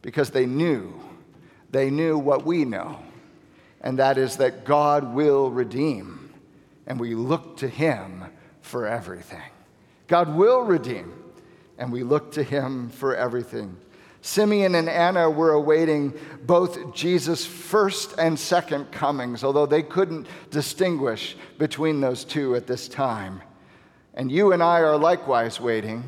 because 0.01 0.31
they 0.31 0.45
knew, 0.45 0.93
they 1.69 1.89
knew 1.89 2.17
what 2.17 2.45
we 2.45 2.65
know, 2.65 2.99
and 3.81 3.99
that 3.99 4.17
is 4.17 4.37
that 4.37 4.65
God 4.65 5.13
will 5.13 5.51
redeem, 5.51 6.18
and 6.89 6.99
we 6.99 7.15
look 7.15 7.57
to 7.57 7.67
Him 7.67 8.25
for 8.61 8.87
everything. 8.87 9.41
God 10.07 10.35
will 10.35 10.61
redeem, 10.61 11.13
and 11.77 11.91
we 11.91 12.03
look 12.03 12.33
to 12.33 12.43
Him 12.43 12.89
for 12.89 13.15
everything. 13.15 13.77
Simeon 14.21 14.75
and 14.75 14.89
Anna 14.89 15.29
were 15.29 15.53
awaiting 15.53 16.13
both 16.45 16.93
Jesus' 16.93 17.45
first 17.45 18.15
and 18.17 18.37
second 18.37 18.91
comings, 18.91 19.45
although 19.45 19.65
they 19.65 19.83
couldn't 19.83 20.27
distinguish 20.49 21.37
between 21.57 22.01
those 22.01 22.25
two 22.25 22.55
at 22.55 22.67
this 22.67 22.89
time. 22.89 23.41
And 24.15 24.29
you 24.29 24.51
and 24.51 24.61
I 24.61 24.81
are 24.81 24.97
likewise 24.97 25.61
waiting 25.61 26.03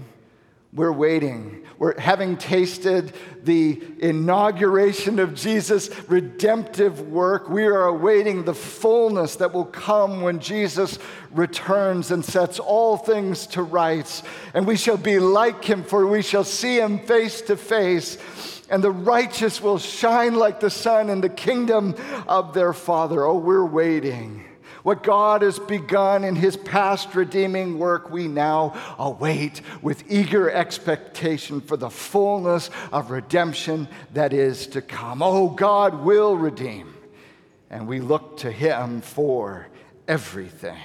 we're 0.73 0.91
waiting. 0.91 1.65
We're 1.77 1.99
having 1.99 2.38
tasted 2.38 3.13
the 3.43 3.81
inauguration 3.99 5.19
of 5.19 5.34
Jesus' 5.34 5.89
redemptive 6.07 7.10
work. 7.10 7.49
We 7.49 7.65
are 7.65 7.86
awaiting 7.86 8.45
the 8.45 8.53
fullness 8.53 9.36
that 9.38 9.53
will 9.53 9.65
come 9.65 10.21
when 10.21 10.39
Jesus 10.39 10.97
returns 11.31 12.12
and 12.12 12.23
sets 12.23 12.57
all 12.60 12.95
things 12.95 13.47
to 13.47 13.63
rights. 13.63 14.23
And 14.53 14.65
we 14.65 14.77
shall 14.77 14.97
be 14.97 15.19
like 15.19 15.65
him, 15.65 15.84
for 15.84 16.07
we 16.07 16.21
shall 16.21 16.45
see 16.45 16.79
him 16.79 16.99
face 16.99 17.41
to 17.43 17.57
face. 17.57 18.17
And 18.69 18.81
the 18.81 18.91
righteous 18.91 19.60
will 19.60 19.79
shine 19.79 20.36
like 20.36 20.62
the 20.62 20.69
sun 20.69 21.10
in 21.10 21.19
the 21.19 21.29
kingdom 21.29 21.95
of 22.29 22.53
their 22.53 22.71
Father. 22.71 23.25
Oh, 23.25 23.38
we're 23.38 23.65
waiting. 23.65 24.45
What 24.83 25.03
God 25.03 25.43
has 25.43 25.59
begun 25.59 26.23
in 26.23 26.35
his 26.35 26.57
past 26.57 27.13
redeeming 27.13 27.77
work, 27.77 28.09
we 28.09 28.27
now 28.27 28.73
await 28.97 29.61
with 29.81 30.03
eager 30.09 30.49
expectation 30.49 31.61
for 31.61 31.77
the 31.77 31.89
fullness 31.89 32.69
of 32.91 33.11
redemption 33.11 33.87
that 34.13 34.33
is 34.33 34.67
to 34.67 34.81
come. 34.81 35.21
Oh, 35.21 35.49
God 35.49 36.03
will 36.03 36.35
redeem, 36.35 36.93
and 37.69 37.87
we 37.87 37.99
look 37.99 38.37
to 38.37 38.51
him 38.51 39.01
for 39.01 39.67
everything. 40.07 40.79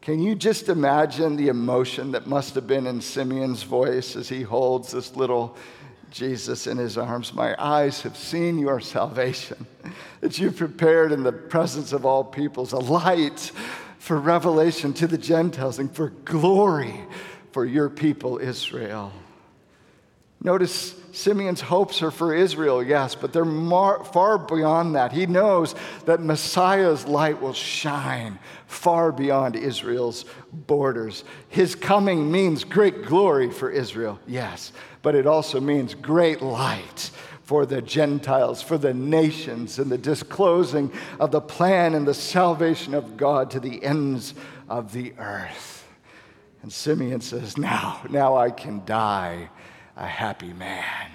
Can 0.00 0.20
you 0.20 0.34
just 0.34 0.70
imagine 0.70 1.36
the 1.36 1.48
emotion 1.48 2.12
that 2.12 2.26
must 2.26 2.54
have 2.54 2.66
been 2.66 2.86
in 2.86 3.02
Simeon's 3.02 3.62
voice 3.62 4.16
as 4.16 4.26
he 4.26 4.40
holds 4.40 4.90
this 4.90 5.14
little 5.14 5.54
Jesus 6.10 6.66
in 6.66 6.78
his 6.78 6.96
arms, 6.98 7.32
My 7.34 7.54
eyes 7.58 8.02
have 8.02 8.16
seen 8.16 8.58
your 8.58 8.80
salvation, 8.80 9.66
that 10.20 10.38
you 10.38 10.50
prepared 10.50 11.12
in 11.12 11.22
the 11.22 11.32
presence 11.32 11.92
of 11.92 12.04
all 12.04 12.24
peoples 12.24 12.72
a 12.72 12.78
light 12.78 13.52
for 13.98 14.18
revelation 14.18 14.92
to 14.94 15.06
the 15.06 15.18
Gentiles 15.18 15.78
and 15.78 15.94
for 15.94 16.10
glory 16.24 17.00
for 17.52 17.64
your 17.64 17.88
people, 17.88 18.38
Israel. 18.38 19.12
Notice 20.40 20.94
Simeon's 21.12 21.60
hopes 21.60 22.00
are 22.00 22.12
for 22.12 22.32
Israel, 22.32 22.80
yes, 22.82 23.16
but 23.16 23.32
they're 23.32 23.44
mar- 23.44 24.04
far 24.04 24.38
beyond 24.38 24.94
that. 24.94 25.10
He 25.10 25.26
knows 25.26 25.74
that 26.04 26.20
Messiah's 26.20 27.06
light 27.06 27.40
will 27.40 27.52
shine 27.52 28.38
far 28.66 29.10
beyond 29.10 29.56
Israel's 29.56 30.24
borders. 30.52 31.24
His 31.48 31.74
coming 31.74 32.30
means 32.30 32.62
great 32.62 33.04
glory 33.04 33.50
for 33.50 33.68
Israel, 33.68 34.20
yes, 34.28 34.72
but 35.02 35.16
it 35.16 35.26
also 35.26 35.60
means 35.60 35.94
great 35.94 36.40
light 36.40 37.10
for 37.42 37.66
the 37.66 37.82
Gentiles, 37.82 38.62
for 38.62 38.78
the 38.78 38.94
nations, 38.94 39.80
and 39.80 39.90
the 39.90 39.98
disclosing 39.98 40.92
of 41.18 41.32
the 41.32 41.40
plan 41.40 41.94
and 41.94 42.06
the 42.06 42.14
salvation 42.14 42.94
of 42.94 43.16
God 43.16 43.50
to 43.52 43.60
the 43.60 43.82
ends 43.82 44.34
of 44.68 44.92
the 44.92 45.14
earth. 45.18 45.88
And 46.62 46.72
Simeon 46.72 47.22
says, 47.22 47.56
Now, 47.56 48.02
now 48.08 48.36
I 48.36 48.50
can 48.50 48.84
die 48.84 49.48
a 49.98 50.06
happy 50.06 50.52
man, 50.52 51.10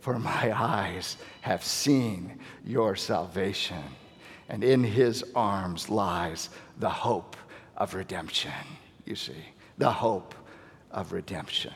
for 0.00 0.18
my 0.18 0.52
eyes 0.54 1.18
have 1.42 1.62
seen 1.62 2.40
your 2.64 2.96
salvation, 2.96 3.82
and 4.48 4.64
in 4.64 4.82
his 4.82 5.24
arms 5.34 5.88
lies 5.88 6.48
the 6.78 6.88
hope 6.88 7.36
of 7.76 7.94
redemption. 7.94 8.52
You 9.04 9.14
see, 9.14 9.44
the 9.78 9.90
hope 9.90 10.34
of 10.90 11.12
redemption. 11.12 11.74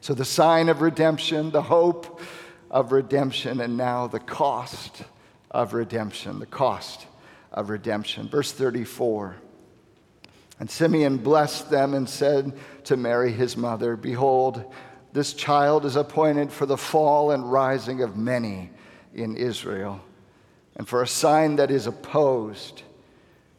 So, 0.00 0.14
the 0.14 0.24
sign 0.24 0.68
of 0.68 0.82
redemption, 0.82 1.50
the 1.50 1.62
hope 1.62 2.20
of 2.70 2.92
redemption, 2.92 3.60
and 3.60 3.76
now 3.76 4.06
the 4.06 4.20
cost 4.20 5.02
of 5.50 5.74
redemption. 5.74 6.38
The 6.38 6.46
cost 6.46 7.06
of 7.50 7.70
redemption. 7.70 8.28
Verse 8.28 8.52
34. 8.52 9.36
And 10.58 10.70
Simeon 10.70 11.18
blessed 11.18 11.70
them 11.70 11.94
and 11.94 12.08
said 12.08 12.52
to 12.84 12.96
Mary, 12.96 13.32
his 13.32 13.56
mother, 13.56 13.96
Behold, 13.96 14.72
this 15.12 15.32
child 15.32 15.84
is 15.84 15.96
appointed 15.96 16.52
for 16.52 16.66
the 16.66 16.76
fall 16.76 17.30
and 17.30 17.50
rising 17.50 18.02
of 18.02 18.16
many 18.16 18.70
in 19.14 19.36
Israel, 19.36 20.00
and 20.76 20.86
for 20.86 21.02
a 21.02 21.06
sign 21.06 21.56
that 21.56 21.70
is 21.70 21.86
opposed. 21.86 22.82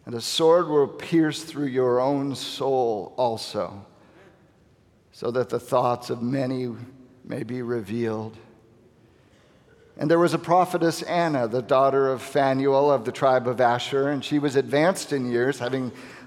And 0.06 0.16
a 0.16 0.22
sword 0.22 0.70
will 0.70 0.88
pierce 0.88 1.44
through 1.44 1.68
your 1.68 2.00
own 2.00 2.36
soul 2.36 3.14
also 3.18 3.86
so 5.18 5.32
that 5.32 5.50
the 5.50 5.60
thoughts 5.60 6.12
of 6.12 6.22
many 6.22 6.72
may 7.26 7.42
be 7.42 7.64
revealed. 7.64 8.38
And 9.98 10.12
there 10.12 10.20
was 10.20 10.36
a 10.36 10.40
prophetess, 10.40 11.02
Anna, 11.02 11.48
the 11.48 11.64
daughter 11.64 12.12
of 12.12 12.22
Phanuel 12.22 12.92
of 12.92 13.04
the 13.04 13.12
tribe 13.12 13.48
of 13.48 13.60
Asher, 13.60 14.10
and 14.10 14.24
she 14.24 14.38
was 14.38 14.56
advanced 14.56 15.12
in 15.12 15.32
years, 15.32 15.58
having 15.58 15.92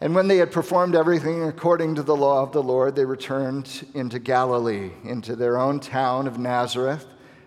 And 0.00 0.14
when 0.14 0.28
they 0.28 0.38
had 0.38 0.52
performed 0.52 0.94
everything 0.94 1.44
according 1.44 1.94
to 1.94 2.02
the 2.02 2.16
law 2.16 2.42
of 2.42 2.52
the 2.52 2.62
Lord, 2.62 2.96
they 2.96 3.04
returned 3.04 3.86
into 3.94 4.18
Galilee, 4.18 4.90
into 5.04 5.36
their 5.36 5.56
own 5.56 5.80
town 5.80 6.26
of 6.26 6.38
Nazareth. 6.38 7.06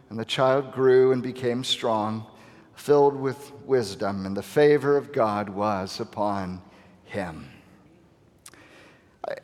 And 0.09 0.17
the 0.17 0.25
child 0.25 0.71
grew 0.71 1.11
and 1.11 1.21
became 1.21 1.63
strong, 1.63 2.25
filled 2.75 3.15
with 3.15 3.51
wisdom, 3.65 4.25
and 4.25 4.37
the 4.37 4.41
favor 4.43 4.95
of 4.95 5.11
God 5.11 5.49
was 5.49 5.99
upon 5.99 6.61
him. 7.03 7.49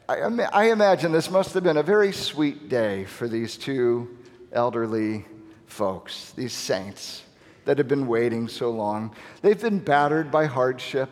I, 0.08 0.16
I, 0.16 0.48
I 0.54 0.64
imagine 0.72 1.12
this 1.12 1.30
must 1.30 1.54
have 1.54 1.64
been 1.64 1.78
a 1.78 1.84
very 1.84 2.14
sweet 2.14 2.70
day 2.70 3.04
for 3.04 3.28
these 3.28 3.58
two 3.58 4.18
elderly 4.54 5.26
folks, 5.66 6.32
these 6.32 6.54
saints 6.54 7.24
that 7.66 7.78
have 7.78 7.88
been 7.88 8.08
waiting 8.08 8.48
so 8.48 8.70
long. 8.70 9.14
They've 9.42 9.60
been 9.60 9.80
battered 9.80 10.32
by 10.32 10.46
hardship, 10.46 11.10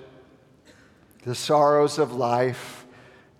the 1.23 1.35
sorrows 1.35 1.97
of 1.97 2.13
life 2.13 2.85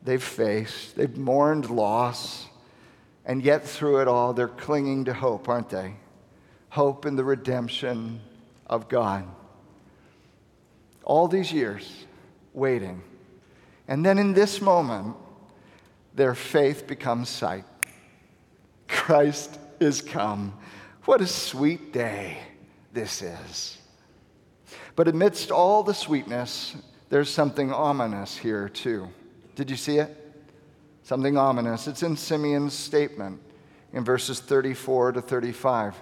they've 0.04 0.24
faced, 0.24 0.96
they've 0.96 1.18
mourned 1.18 1.70
loss, 1.70 2.48
and 3.26 3.44
yet 3.44 3.66
through 3.68 4.02
it 4.02 4.08
all, 4.08 4.34
they're 4.34 4.48
clinging 4.48 5.06
to 5.06 5.14
hope, 5.14 5.48
aren't 5.48 5.70
they? 5.70 5.96
Hope 6.70 7.06
in 7.06 7.16
the 7.16 7.24
redemption 7.24 8.22
of 8.68 8.88
God. 8.88 9.28
All 11.04 11.28
these 11.28 11.52
years 11.52 12.06
waiting. 12.54 13.02
And 13.88 14.06
then 14.06 14.18
in 14.18 14.34
this 14.34 14.62
moment, 14.62 15.16
their 16.14 16.36
faith 16.36 16.88
becomes 16.88 17.30
sight. 17.30 17.66
Christ 18.88 19.60
is 19.80 20.02
come. 20.02 20.54
What 21.06 21.22
a 21.22 21.28
sweet 21.28 21.92
day 21.92 22.38
this 22.94 23.22
is. 23.22 23.78
But 24.96 25.08
amidst 25.08 25.52
all 25.52 25.84
the 25.84 25.94
sweetness, 25.94 26.76
there's 27.12 27.30
something 27.30 27.74
ominous 27.74 28.38
here, 28.38 28.70
too. 28.70 29.10
Did 29.56 29.70
you 29.70 29.76
see 29.76 29.98
it? 29.98 30.18
Something 31.04 31.38
ominous. 31.38 31.86
It's 31.86 32.04
in 32.04 32.16
Simeon's 32.16 32.74
statement 32.74 33.42
in 33.92 34.06
verses 34.06 34.40
34 34.40 35.12
to 35.12 35.22
35. 35.22 35.94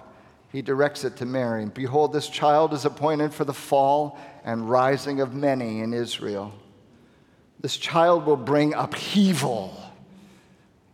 He 0.52 0.62
directs 0.62 1.02
it 1.02 1.16
to 1.16 1.26
Mary 1.26 1.66
Behold, 1.66 2.12
this 2.12 2.28
child 2.28 2.72
is 2.72 2.84
appointed 2.84 3.34
for 3.34 3.44
the 3.44 3.52
fall 3.52 4.18
and 4.44 4.70
rising 4.70 5.20
of 5.20 5.34
many 5.34 5.80
in 5.80 5.92
Israel. 5.92 6.54
This 7.58 7.76
child 7.76 8.24
will 8.24 8.36
bring 8.36 8.72
upheaval 8.74 9.76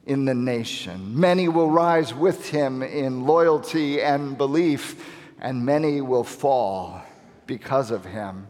in 0.06 0.24
the 0.24 0.34
nation. 0.34 1.20
Many 1.20 1.48
will 1.48 1.70
rise 1.70 2.14
with 2.14 2.48
him 2.48 2.82
in 2.82 3.26
loyalty 3.26 4.00
and 4.00 4.38
belief, 4.38 4.96
and 5.38 5.66
many 5.66 6.00
will 6.00 6.24
fall 6.24 7.02
because 7.46 7.90
of 7.90 8.06
him 8.06 8.48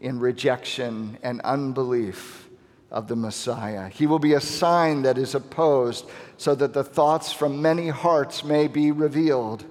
in 0.00 0.18
rejection 0.20 1.18
and 1.22 1.40
unbelief 1.42 2.48
of 2.90 3.08
the 3.08 3.16
Messiah. 3.16 3.88
He 3.88 4.06
will 4.06 4.18
be 4.18 4.34
a 4.34 4.40
sign 4.40 5.02
that 5.02 5.18
is 5.18 5.34
opposed 5.34 6.08
so 6.36 6.54
that 6.54 6.72
the 6.72 6.84
thoughts 6.84 7.32
from 7.32 7.60
many 7.60 7.88
hearts 7.88 8.44
may 8.44 8.68
be 8.68 8.92
revealed. 8.92 9.64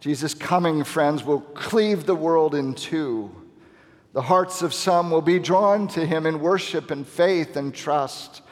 Jesus' 0.00 0.34
coming, 0.34 0.84
friends, 0.84 1.24
will 1.24 1.40
cleave 1.40 2.06
the 2.06 2.14
world 2.14 2.54
in 2.54 2.74
two. 2.74 3.30
The 4.12 4.22
hearts 4.22 4.62
of 4.62 4.74
some 4.74 5.10
will 5.10 5.22
be 5.22 5.38
drawn 5.38 5.86
to 5.88 6.04
him 6.04 6.26
in 6.26 6.40
worship 6.40 6.90
and 6.90 7.06
faith 7.06 7.56
and 7.56 7.74
trust, 7.74 8.42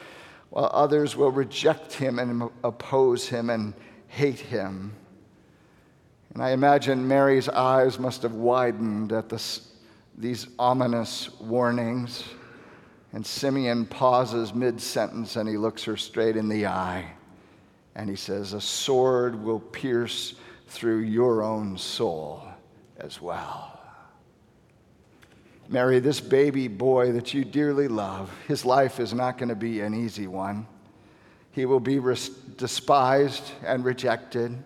while 0.49 0.69
others 0.71 1.15
will 1.15 1.31
reject 1.31 1.93
him 1.93 2.17
and 2.17 2.49
oppose 2.63 3.27
him 3.27 3.49
and 3.49 3.73
hate 4.07 4.39
him. 4.39 4.93
And 6.33 6.43
I 6.43 6.51
imagine 6.51 7.07
Mary's 7.07 7.49
eyes 7.49 7.99
must 7.99 8.23
have 8.23 8.35
widened 8.35 9.11
at 9.11 9.29
this, 9.29 9.67
these 10.19 10.47
ominous 10.59 11.29
warnings. 11.39 12.25
And 13.13 13.25
Simeon 13.25 13.85
pauses 13.85 14.53
mid 14.53 14.79
sentence 14.79 15.37
and 15.37 15.49
he 15.49 15.57
looks 15.57 15.83
her 15.85 15.97
straight 15.97 16.35
in 16.35 16.49
the 16.49 16.67
eye 16.67 17.13
and 17.95 18.09
he 18.09 18.15
says, 18.15 18.53
A 18.53 18.61
sword 18.61 19.41
will 19.43 19.59
pierce 19.59 20.35
through 20.67 20.99
your 20.99 21.41
own 21.41 21.77
soul 21.77 22.43
as 22.97 23.19
well. 23.19 23.79
Mary, 25.67 25.99
this 25.99 26.19
baby 26.19 26.67
boy 26.67 27.11
that 27.13 27.33
you 27.33 27.45
dearly 27.45 27.87
love, 27.87 28.31
his 28.47 28.65
life 28.65 28.99
is 28.99 29.13
not 29.13 29.37
going 29.37 29.49
to 29.49 29.55
be 29.55 29.81
an 29.81 29.93
easy 29.93 30.27
one. 30.27 30.67
He 31.51 31.65
will 31.65 31.79
be 31.79 31.99
res- 31.99 32.29
despised 32.29 33.51
and 33.65 33.83
rejected. 33.83 34.57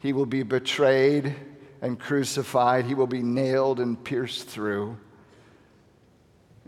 He 0.00 0.12
will 0.12 0.26
be 0.26 0.42
betrayed 0.42 1.34
and 1.80 1.98
crucified. 1.98 2.84
He 2.84 2.94
will 2.94 3.06
be 3.06 3.22
nailed 3.22 3.80
and 3.80 4.02
pierced 4.02 4.48
through. 4.48 4.96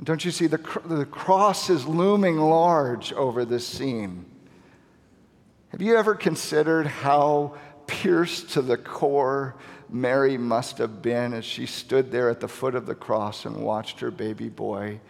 Don't 0.03 0.25
you 0.25 0.31
see, 0.31 0.47
the, 0.47 0.59
the 0.87 1.05
cross 1.05 1.69
is 1.69 1.87
looming 1.87 2.39
large 2.39 3.13
over 3.13 3.45
this 3.45 3.67
scene. 3.67 4.25
Have 5.69 5.83
you 5.83 5.97
ever 5.97 6.15
considered 6.15 6.87
how 6.87 7.57
pierced 7.87 8.51
to 8.51 8.63
the 8.63 8.77
core 8.77 9.57
Mary 9.89 10.39
must 10.39 10.79
have 10.79 11.03
been 11.03 11.35
as 11.35 11.45
she 11.45 11.67
stood 11.67 12.11
there 12.11 12.31
at 12.31 12.41
the 12.41 12.49
foot 12.49 12.75
of 12.75 12.87
the 12.87 12.95
cross 12.95 13.45
and 13.45 13.57
watched 13.57 14.01
her 14.01 14.11
baby 14.11 14.49
boy 14.49 15.01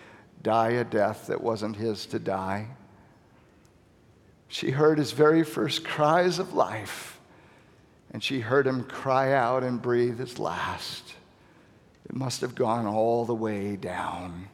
die 0.43 0.71
a 0.71 0.85
death 0.85 1.27
that 1.27 1.43
wasn't 1.43 1.77
his 1.77 2.07
to 2.07 2.19
die. 2.19 2.69
She 4.49 4.71
heard 4.71 4.99
his 4.99 5.13
very 5.13 5.45
first 5.45 5.85
cries 5.85 6.39
of 6.39 6.55
life, 6.55 7.20
and 8.11 8.23
she 8.23 8.41
heard 8.41 8.67
him 8.67 8.85
cry 8.85 9.33
out 9.33 9.63
and 9.63 9.81
breathe 9.81 10.19
his 10.19 10.39
last. 10.39 11.15
It 12.09 12.15
must 12.15 12.41
have 12.41 12.55
gone 12.55 12.87
all 12.87 13.25
the 13.25 13.35
way 13.35 13.77
down. 13.77 14.49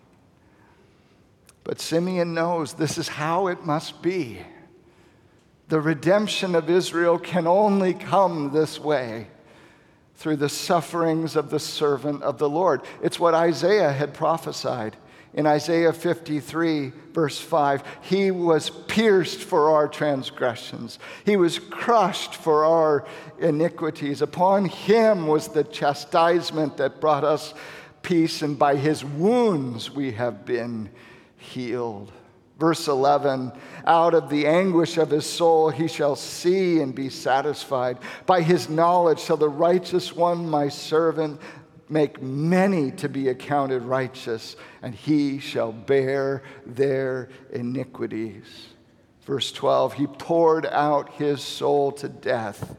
But 1.64 1.80
Simeon 1.80 2.34
knows 2.34 2.74
this 2.74 2.98
is 2.98 3.08
how 3.08 3.46
it 3.48 3.64
must 3.64 4.02
be. 4.02 4.40
The 5.68 5.80
redemption 5.80 6.54
of 6.54 6.70
Israel 6.70 7.18
can 7.18 7.46
only 7.46 7.92
come 7.92 8.52
this 8.52 8.78
way 8.78 9.26
through 10.14 10.36
the 10.36 10.48
sufferings 10.48 11.34
of 11.34 11.50
the 11.50 11.58
servant 11.58 12.22
of 12.22 12.38
the 12.38 12.48
Lord. 12.48 12.82
It's 13.02 13.18
what 13.18 13.34
Isaiah 13.34 13.92
had 13.92 14.14
prophesied. 14.14 14.96
In 15.36 15.46
Isaiah 15.46 15.92
53, 15.92 16.92
verse 17.12 17.38
5, 17.38 17.82
he 18.00 18.30
was 18.30 18.70
pierced 18.70 19.40
for 19.40 19.68
our 19.68 19.86
transgressions, 19.86 20.98
he 21.26 21.36
was 21.36 21.58
crushed 21.58 22.34
for 22.34 22.64
our 22.64 23.06
iniquities. 23.38 24.22
Upon 24.22 24.64
him 24.64 25.26
was 25.26 25.48
the 25.48 25.62
chastisement 25.62 26.78
that 26.78 27.02
brought 27.02 27.22
us 27.22 27.52
peace, 28.00 28.40
and 28.40 28.58
by 28.58 28.76
his 28.76 29.04
wounds 29.04 29.90
we 29.90 30.12
have 30.12 30.46
been 30.46 30.88
healed. 31.36 32.10
Verse 32.58 32.88
11, 32.88 33.52
out 33.84 34.14
of 34.14 34.30
the 34.30 34.46
anguish 34.46 34.96
of 34.96 35.10
his 35.10 35.26
soul 35.26 35.68
he 35.68 35.86
shall 35.86 36.16
see 36.16 36.80
and 36.80 36.94
be 36.94 37.10
satisfied. 37.10 37.98
By 38.24 38.40
his 38.40 38.70
knowledge 38.70 39.20
shall 39.20 39.36
the 39.36 39.50
righteous 39.50 40.16
one, 40.16 40.48
my 40.48 40.70
servant, 40.70 41.38
make 41.88 42.20
many 42.20 42.90
to 42.92 43.08
be 43.08 43.28
accounted 43.28 43.82
righteous, 43.82 44.56
and 44.82 44.94
he 44.94 45.38
shall 45.38 45.72
bear 45.72 46.42
their 46.64 47.28
iniquities. 47.52 48.68
Verse 49.24 49.50
12, 49.52 49.94
he 49.94 50.06
poured 50.06 50.66
out 50.66 51.12
his 51.14 51.42
soul 51.42 51.92
to 51.92 52.08
death 52.08 52.76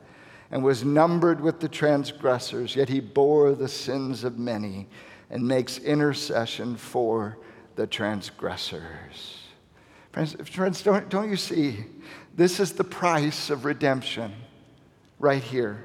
and 0.50 0.63
was 0.63 0.84
numbered 0.84 1.41
with 1.41 1.60
the 1.60 1.67
transgressors, 1.67 2.76
yet 2.76 2.88
he 2.88 3.00
bore 3.00 3.54
the 3.54 3.67
sins 3.67 4.24
of 4.24 4.39
many 4.39 4.88
and 5.30 5.46
makes 5.46 5.78
intercession 5.80 6.78
for 6.78 7.38
the 7.76 7.86
transgressors. 7.86 9.41
Friends, 10.13 10.36
friends 10.50 10.82
don't, 10.82 11.10
don't 11.10 11.30
you 11.30 11.36
see? 11.36 11.86
This 12.34 12.60
is 12.60 12.74
the 12.74 12.84
price 12.84 13.50
of 13.50 13.65
redemption 13.65 14.34
right 15.20 15.43
here. 15.43 15.84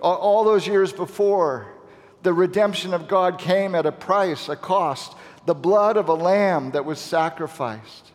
All, 0.00 0.16
all 0.16 0.44
those 0.44 0.66
years 0.66 0.92
before, 0.92 1.73
the 2.24 2.32
redemption 2.32 2.92
of 2.92 3.06
God 3.06 3.38
came 3.38 3.76
at 3.76 3.86
a 3.86 3.92
price, 3.92 4.48
a 4.48 4.56
cost, 4.56 5.14
the 5.46 5.54
blood 5.54 5.96
of 5.96 6.08
a 6.08 6.14
lamb 6.14 6.72
that 6.72 6.84
was 6.84 6.98
sacrificed 6.98 8.10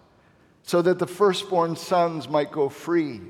so 0.64 0.82
that 0.82 1.00
the 1.00 1.08
firstborn 1.08 1.76
sons 1.78 2.28
might 2.28 2.52
go 2.52 2.68
free. 2.68 3.22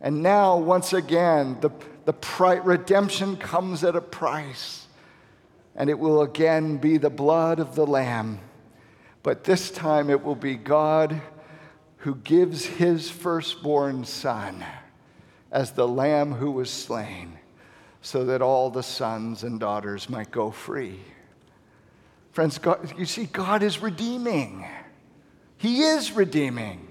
And 0.00 0.22
now, 0.22 0.58
once 0.58 0.92
again, 0.92 1.56
the, 1.60 1.70
the 2.04 2.12
pri- 2.12 2.56
redemption 2.56 3.36
comes 3.38 3.82
at 3.82 3.96
a 3.96 4.00
price, 4.00 4.86
and 5.74 5.88
it 5.88 5.98
will 5.98 6.20
again 6.20 6.76
be 6.76 6.98
the 6.98 7.10
blood 7.10 7.58
of 7.58 7.74
the 7.74 7.86
Lamb 7.86 8.40
but 9.26 9.42
this 9.42 9.72
time 9.72 10.08
it 10.08 10.22
will 10.22 10.36
be 10.36 10.54
God 10.54 11.20
who 11.96 12.14
gives 12.14 12.64
his 12.64 13.10
firstborn 13.10 14.04
son 14.04 14.64
as 15.50 15.72
the 15.72 15.88
lamb 15.88 16.34
who 16.34 16.52
was 16.52 16.70
slain 16.70 17.36
so 18.06 18.24
that 18.24 18.40
all 18.40 18.70
the 18.70 18.84
sons 18.84 19.42
and 19.42 19.58
daughters 19.58 20.08
might 20.08 20.30
go 20.30 20.52
free. 20.52 21.00
Friends, 22.30 22.56
God, 22.56 22.94
you 22.96 23.04
see, 23.04 23.24
God 23.24 23.64
is 23.64 23.82
redeeming. 23.82 24.64
He 25.56 25.82
is 25.82 26.12
redeeming. 26.12 26.86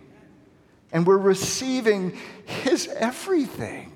And 0.92 1.08
we're 1.08 1.18
receiving 1.18 2.18
His 2.46 2.90
everything. 2.90 3.94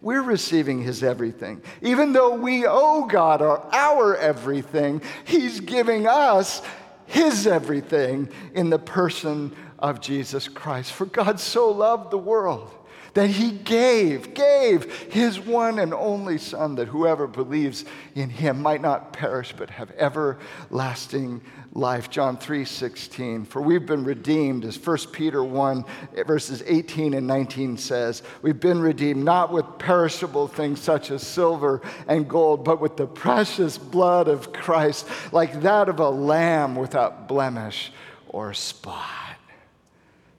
We're 0.00 0.22
receiving 0.22 0.82
His 0.82 1.02
everything. 1.02 1.60
Even 1.82 2.14
though 2.14 2.36
we 2.36 2.64
owe 2.66 3.04
God 3.04 3.42
our, 3.42 3.68
our 3.74 4.16
everything, 4.16 5.02
He's 5.26 5.60
giving 5.60 6.06
us 6.06 6.62
his 7.06 7.46
everything 7.46 8.28
in 8.54 8.70
the 8.70 8.78
person 8.78 9.54
of 9.78 10.00
Jesus 10.00 10.48
Christ. 10.48 10.92
For 10.92 11.04
God 11.06 11.38
so 11.38 11.70
loved 11.70 12.10
the 12.10 12.18
world 12.18 12.70
that 13.14 13.30
he 13.30 13.52
gave, 13.52 14.34
gave 14.34 14.92
his 15.10 15.40
one 15.40 15.78
and 15.78 15.94
only 15.94 16.36
Son, 16.36 16.74
that 16.74 16.88
whoever 16.88 17.26
believes 17.26 17.84
in 18.14 18.28
him 18.28 18.60
might 18.60 18.82
not 18.82 19.12
perish 19.12 19.54
but 19.56 19.70
have 19.70 19.90
everlasting 19.92 21.40
life. 21.72 22.10
John 22.10 22.36
3 22.36 22.64
16. 22.64 23.44
For 23.44 23.62
we've 23.62 23.86
been 23.86 24.04
redeemed, 24.04 24.64
as 24.64 24.78
1 24.84 24.98
Peter 25.12 25.42
1, 25.42 25.84
verses 26.26 26.62
18 26.66 27.14
and 27.14 27.26
19 27.26 27.76
says, 27.76 28.22
we've 28.42 28.60
been 28.60 28.80
redeemed 28.80 29.24
not 29.24 29.52
with 29.52 29.64
perishable 29.78 30.48
things 30.48 30.80
such 30.80 31.10
as 31.10 31.24
silver 31.24 31.82
and 32.08 32.28
gold, 32.28 32.64
but 32.64 32.80
with 32.80 32.96
the 32.96 33.06
precious 33.06 33.78
blood 33.78 34.28
of 34.28 34.52
Christ, 34.52 35.06
like 35.32 35.62
that 35.62 35.88
of 35.88 36.00
a 36.00 36.10
lamb 36.10 36.74
without 36.74 37.28
blemish 37.28 37.92
or 38.28 38.52
spot. 38.54 39.23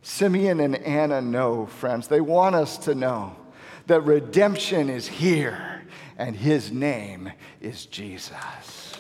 Simeon 0.06 0.60
and 0.60 0.76
Anna 0.76 1.20
know, 1.20 1.66
friends. 1.66 2.08
They 2.08 2.22
want 2.22 2.54
us 2.54 2.78
to 2.78 2.94
know 2.94 3.36
that 3.88 4.02
redemption 4.02 4.88
is 4.88 5.08
here 5.08 5.82
and 6.16 6.36
his 6.36 6.72
name 6.72 7.32
is 7.60 7.88
Jesus. 7.88 8.96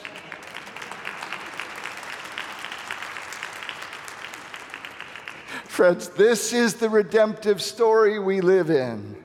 Friends, 5.65 6.09
this 6.09 6.51
is 6.51 6.73
the 6.73 6.89
redemptive 6.89 7.61
story 7.61 8.17
we 8.17 8.41
live 8.41 8.71
in. 8.71 9.15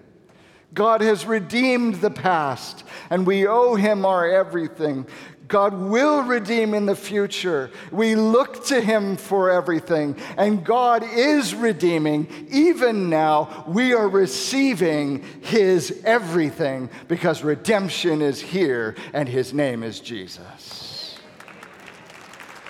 God 0.74 1.00
has 1.00 1.24
redeemed 1.24 1.96
the 1.96 2.10
past, 2.10 2.84
and 3.08 3.26
we 3.26 3.46
owe 3.46 3.74
him 3.74 4.04
our 4.04 4.30
everything. 4.30 5.06
God 5.50 5.74
will 5.74 6.22
redeem 6.22 6.72
in 6.74 6.86
the 6.86 6.96
future. 6.96 7.70
We 7.90 8.14
look 8.14 8.64
to 8.66 8.80
Him 8.80 9.16
for 9.16 9.50
everything, 9.50 10.16
and 10.38 10.64
God 10.64 11.02
is 11.02 11.54
redeeming. 11.54 12.46
Even 12.50 13.10
now, 13.10 13.64
we 13.66 13.92
are 13.92 14.08
receiving 14.08 15.22
His 15.42 16.00
everything 16.04 16.88
because 17.08 17.42
redemption 17.42 18.22
is 18.22 18.40
here 18.40 18.94
and 19.12 19.28
His 19.28 19.52
name 19.52 19.82
is 19.82 19.98
Jesus. 19.98 21.18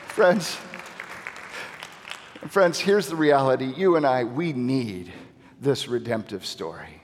Friends, 0.09 0.57
friends, 2.49 2.81
here's 2.81 3.09
the 3.09 3.17
reality. 3.17 3.75
You 3.77 3.97
and 3.97 4.07
I, 4.07 4.25
we 4.25 4.55
need 4.55 5.13
this 5.61 5.87
redemptive 5.87 6.47
story. 6.47 7.03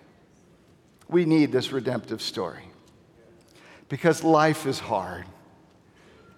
We 1.08 1.26
need 1.26 1.52
this 1.52 1.70
redemptive 1.70 2.22
story 2.22 2.64
because 3.90 4.24
life 4.24 4.66
is 4.66 4.78
hard. 4.78 5.26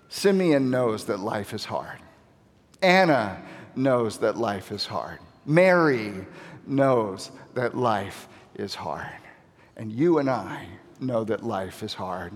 Simeon 0.09 0.71
knows 0.71 1.05
that 1.05 1.21
life 1.21 1.53
is 1.53 1.65
hard. 1.65 1.99
Anna 2.83 3.43
knows 3.77 4.19
that 4.19 4.37
life 4.37 4.73
is 4.73 4.87
hard. 4.87 5.19
Mary 5.45 6.13
knows 6.67 7.31
that 7.55 7.77
life 7.77 8.29
is 8.55 8.75
hard. 8.75 9.07
And 9.77 9.93
you 9.93 10.19
and 10.19 10.29
I 10.29 10.67
know 11.01 11.25
that 11.25 11.45
life 11.45 11.83
is 11.83 11.95
hard. 11.95 12.33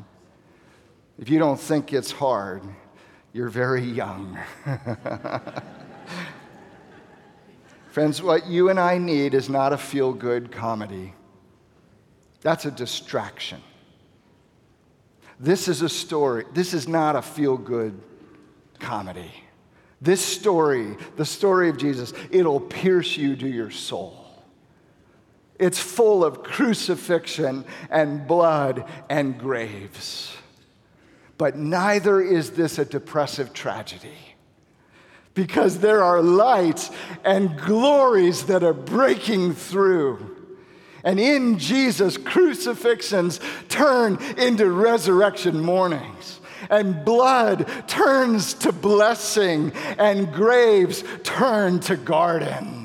If 1.19 1.29
you 1.29 1.39
don't 1.39 1.61
think 1.61 1.93
it's 1.93 2.11
hard, 2.13 2.63
you're 3.33 3.49
very 3.49 3.83
young. 3.83 4.39
Friends, 7.91 8.23
what 8.23 8.47
you 8.47 8.71
and 8.71 8.81
I 8.81 8.99
need 8.99 9.35
is 9.35 9.49
not 9.51 9.73
a 9.73 9.79
feel 9.79 10.13
good 10.13 10.51
comedy. 10.51 11.15
That's 12.41 12.65
a 12.65 12.71
distraction. 12.71 13.61
This 15.41 15.69
is 15.69 15.83
a 15.83 15.89
story. 15.89 16.45
This 16.53 16.75
is 16.75 16.87
not 16.87 17.17
a 17.17 17.23
feel 17.23 17.57
good 17.57 18.01
comedy. 18.79 19.33
This 20.01 20.21
story, 20.21 20.97
the 21.17 21.25
story 21.25 21.69
of 21.69 21.77
Jesus, 21.77 22.13
it'll 22.31 22.61
pierce 22.61 23.17
you 23.17 23.37
to 23.37 23.49
your 23.49 23.71
soul. 23.71 24.19
It's 25.59 25.79
full 25.79 26.25
of 26.25 26.43
crucifixion 26.43 27.65
and 27.89 28.27
blood 28.27 28.85
and 29.09 29.39
graves. 29.39 30.35
But 31.39 31.57
neither 31.57 32.21
is 32.21 32.51
this 32.51 32.79
a 32.79 32.85
depressive 32.85 33.53
tragedy 33.53 34.19
because 35.35 35.79
there 35.79 36.03
are 36.03 36.21
lights 36.21 36.91
and 37.25 37.57
glories 37.61 38.45
that 38.47 38.63
are 38.63 38.73
breaking 38.73 39.55
through. 39.55 40.42
And 41.05 41.19
in 41.19 41.59
Jesus, 41.59 42.17
crucifixions 42.17 43.41
turn 43.69 44.19
into 44.37 44.71
resurrection 44.71 45.61
mornings. 45.61 46.41
And 46.71 47.05
blood 47.05 47.69
turns 47.89 48.55
to 48.55 48.73
blessing, 48.73 49.73
and 49.99 50.33
graves 50.33 51.03
turn 51.25 51.81
to 51.81 51.97
gardens. 51.97 52.82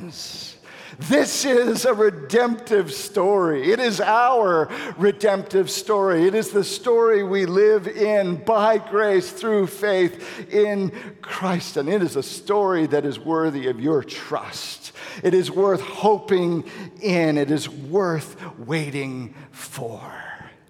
This 0.99 1.45
is 1.45 1.85
a 1.85 1.93
redemptive 1.93 2.91
story. 2.91 3.71
It 3.71 3.79
is 3.79 4.01
our 4.01 4.67
redemptive 4.97 5.69
story. 5.69 6.27
It 6.27 6.33
is 6.33 6.49
the 6.49 6.63
story 6.63 7.23
we 7.23 7.45
live 7.45 7.87
in 7.87 8.43
by 8.43 8.79
grace 8.79 9.31
through 9.31 9.67
faith 9.67 10.51
in 10.51 10.91
Christ. 11.21 11.77
And 11.77 11.87
it 11.87 12.01
is 12.01 12.15
a 12.15 12.23
story 12.23 12.87
that 12.87 13.05
is 13.05 13.19
worthy 13.19 13.67
of 13.67 13.79
your 13.79 14.03
trust. 14.03 14.91
It 15.23 15.35
is 15.35 15.51
worth 15.51 15.81
hoping 15.81 16.63
in. 16.99 17.37
It 17.37 17.51
is 17.51 17.69
worth 17.69 18.57
waiting 18.57 19.35
for. 19.51 20.01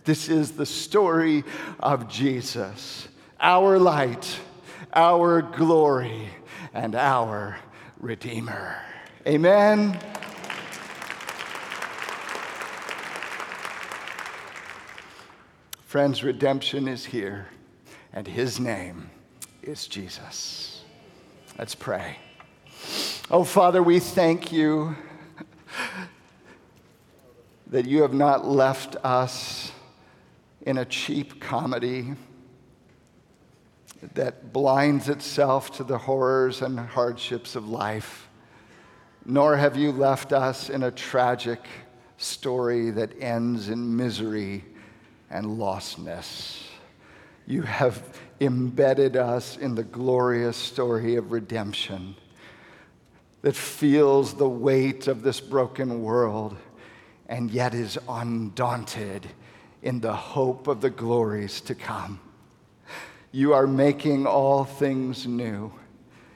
This 0.03 0.27
is 0.27 0.53
the 0.53 0.65
story 0.65 1.45
of 1.79 2.09
Jesus, 2.09 3.07
our 3.39 3.79
light, 3.79 4.39
our 4.93 5.41
glory, 5.41 6.29
and 6.73 6.95
our 6.95 7.57
Redeemer. 7.99 8.75
Amen. 9.25 9.99
Friends, 15.87 16.21
redemption 16.21 16.85
is 16.85 17.05
here, 17.05 17.47
and 18.11 18.27
his 18.27 18.59
name 18.59 19.09
is 19.63 19.87
Jesus. 19.87 20.83
Let's 21.57 21.75
pray. 21.75 22.17
Oh, 23.31 23.45
Father, 23.45 23.81
we 23.81 24.01
thank 24.01 24.51
you 24.51 24.97
that 27.67 27.85
you 27.85 28.01
have 28.01 28.13
not 28.13 28.45
left 28.45 28.97
us 28.97 29.71
in 30.63 30.77
a 30.77 30.83
cheap 30.83 31.39
comedy 31.39 32.15
that 34.13 34.51
blinds 34.51 35.07
itself 35.07 35.71
to 35.77 35.85
the 35.85 35.99
horrors 35.99 36.61
and 36.61 36.77
hardships 36.77 37.55
of 37.55 37.69
life 37.69 38.27
nor 39.25 39.55
have 39.55 39.77
you 39.77 39.93
left 39.93 40.33
us 40.33 40.69
in 40.69 40.83
a 40.83 40.91
tragic 40.91 41.65
story 42.17 42.91
that 42.91 43.11
ends 43.21 43.69
in 43.69 43.95
misery 43.95 44.63
and 45.29 45.57
lostness. 45.57 46.63
You 47.45 47.61
have 47.63 48.19
embedded 48.39 49.15
us 49.15 49.57
in 49.57 49.75
the 49.75 49.83
glorious 49.83 50.57
story 50.57 51.15
of 51.15 51.31
redemption 51.31 52.15
that 53.41 53.55
feels 53.55 54.33
the 54.33 54.49
weight 54.49 55.07
of 55.07 55.23
this 55.23 55.39
broken 55.39 56.01
world 56.01 56.57
and 57.29 57.51
yet 57.51 57.73
is 57.73 57.97
undaunted 58.07 59.27
in 59.81 59.99
the 59.99 60.13
hope 60.15 60.67
of 60.67 60.81
the 60.81 60.89
glories 60.89 61.61
to 61.61 61.75
come. 61.75 62.19
You 63.31 63.53
are 63.53 63.67
making 63.67 64.25
all 64.25 64.63
things 64.63 65.27
new. 65.27 65.71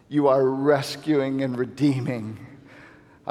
You 0.09 0.27
are 0.27 0.45
rescuing 0.45 1.41
and 1.41 1.57
redeeming 1.57 2.45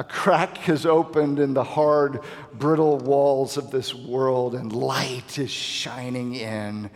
a 0.00 0.04
crack 0.04 0.56
has 0.56 0.86
opened 0.86 1.38
in 1.38 1.52
the 1.52 1.62
hard, 1.62 2.20
brittle 2.54 2.96
walls 2.96 3.58
of 3.58 3.70
this 3.70 3.94
world, 3.94 4.54
and 4.54 4.72
light 4.72 5.38
is 5.38 5.50
shining 5.50 6.36
in 6.36 6.90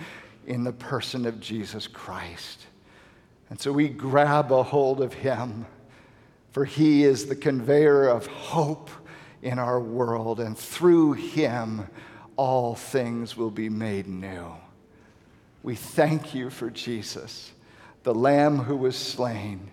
in 0.47 0.64
the 0.64 0.73
person 0.73 1.27
of 1.27 1.38
Jesus 1.38 1.87
Christ. 1.87 2.64
And 3.51 3.61
so 3.61 3.73
we 3.73 3.90
grab 3.90 4.51
a 4.51 4.62
hold 4.62 5.03
of 5.03 5.12
him, 5.12 5.67
for 6.53 6.64
he 6.64 7.05
is 7.05 7.27
the 7.27 7.37
conveyor 7.37 8.09
of 8.09 8.27
hope 8.27 8.88
in 9.43 9.59
our 9.59 9.81
world, 9.81 10.40
and 10.40 10.57
through 10.57 11.12
him, 11.12 11.87
all 12.37 12.75
things 12.75 13.37
will 13.37 13.51
be 13.51 13.69
made 13.69 14.07
new. 14.07 14.51
We 15.62 15.75
thank 15.75 16.35
you 16.35 16.49
for 16.49 16.71
Jesus, 16.71 17.53
the 18.03 18.14
Lamb 18.14 18.61
who 18.61 18.77
was 18.77 18.97
slain, 18.97 19.71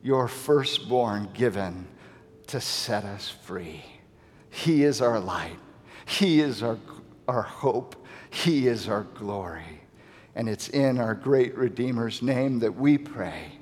your 0.00 0.28
firstborn 0.28 1.30
given 1.34 1.88
to 2.48 2.60
set 2.60 3.04
us 3.04 3.28
free. 3.28 3.84
He 4.50 4.84
is 4.84 5.00
our 5.00 5.20
light. 5.20 5.58
He 6.06 6.40
is 6.40 6.62
our, 6.62 6.78
our 7.26 7.42
hope. 7.42 8.06
He 8.30 8.66
is 8.66 8.88
our 8.88 9.04
glory. 9.14 9.82
And 10.34 10.48
it's 10.48 10.68
in 10.68 10.98
our 10.98 11.14
great 11.14 11.56
Redeemer's 11.56 12.22
name 12.22 12.58
that 12.60 12.74
we 12.74 12.98
pray. 12.98 13.52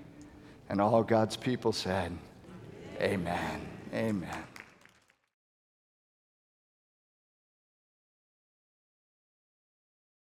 And 0.68 0.80
all 0.80 1.03
God's 1.03 1.37
people 1.37 1.72
said, 1.72 2.16
Amen. 3.01 3.61
Amen. 3.93 4.24
Amen. 4.24 4.55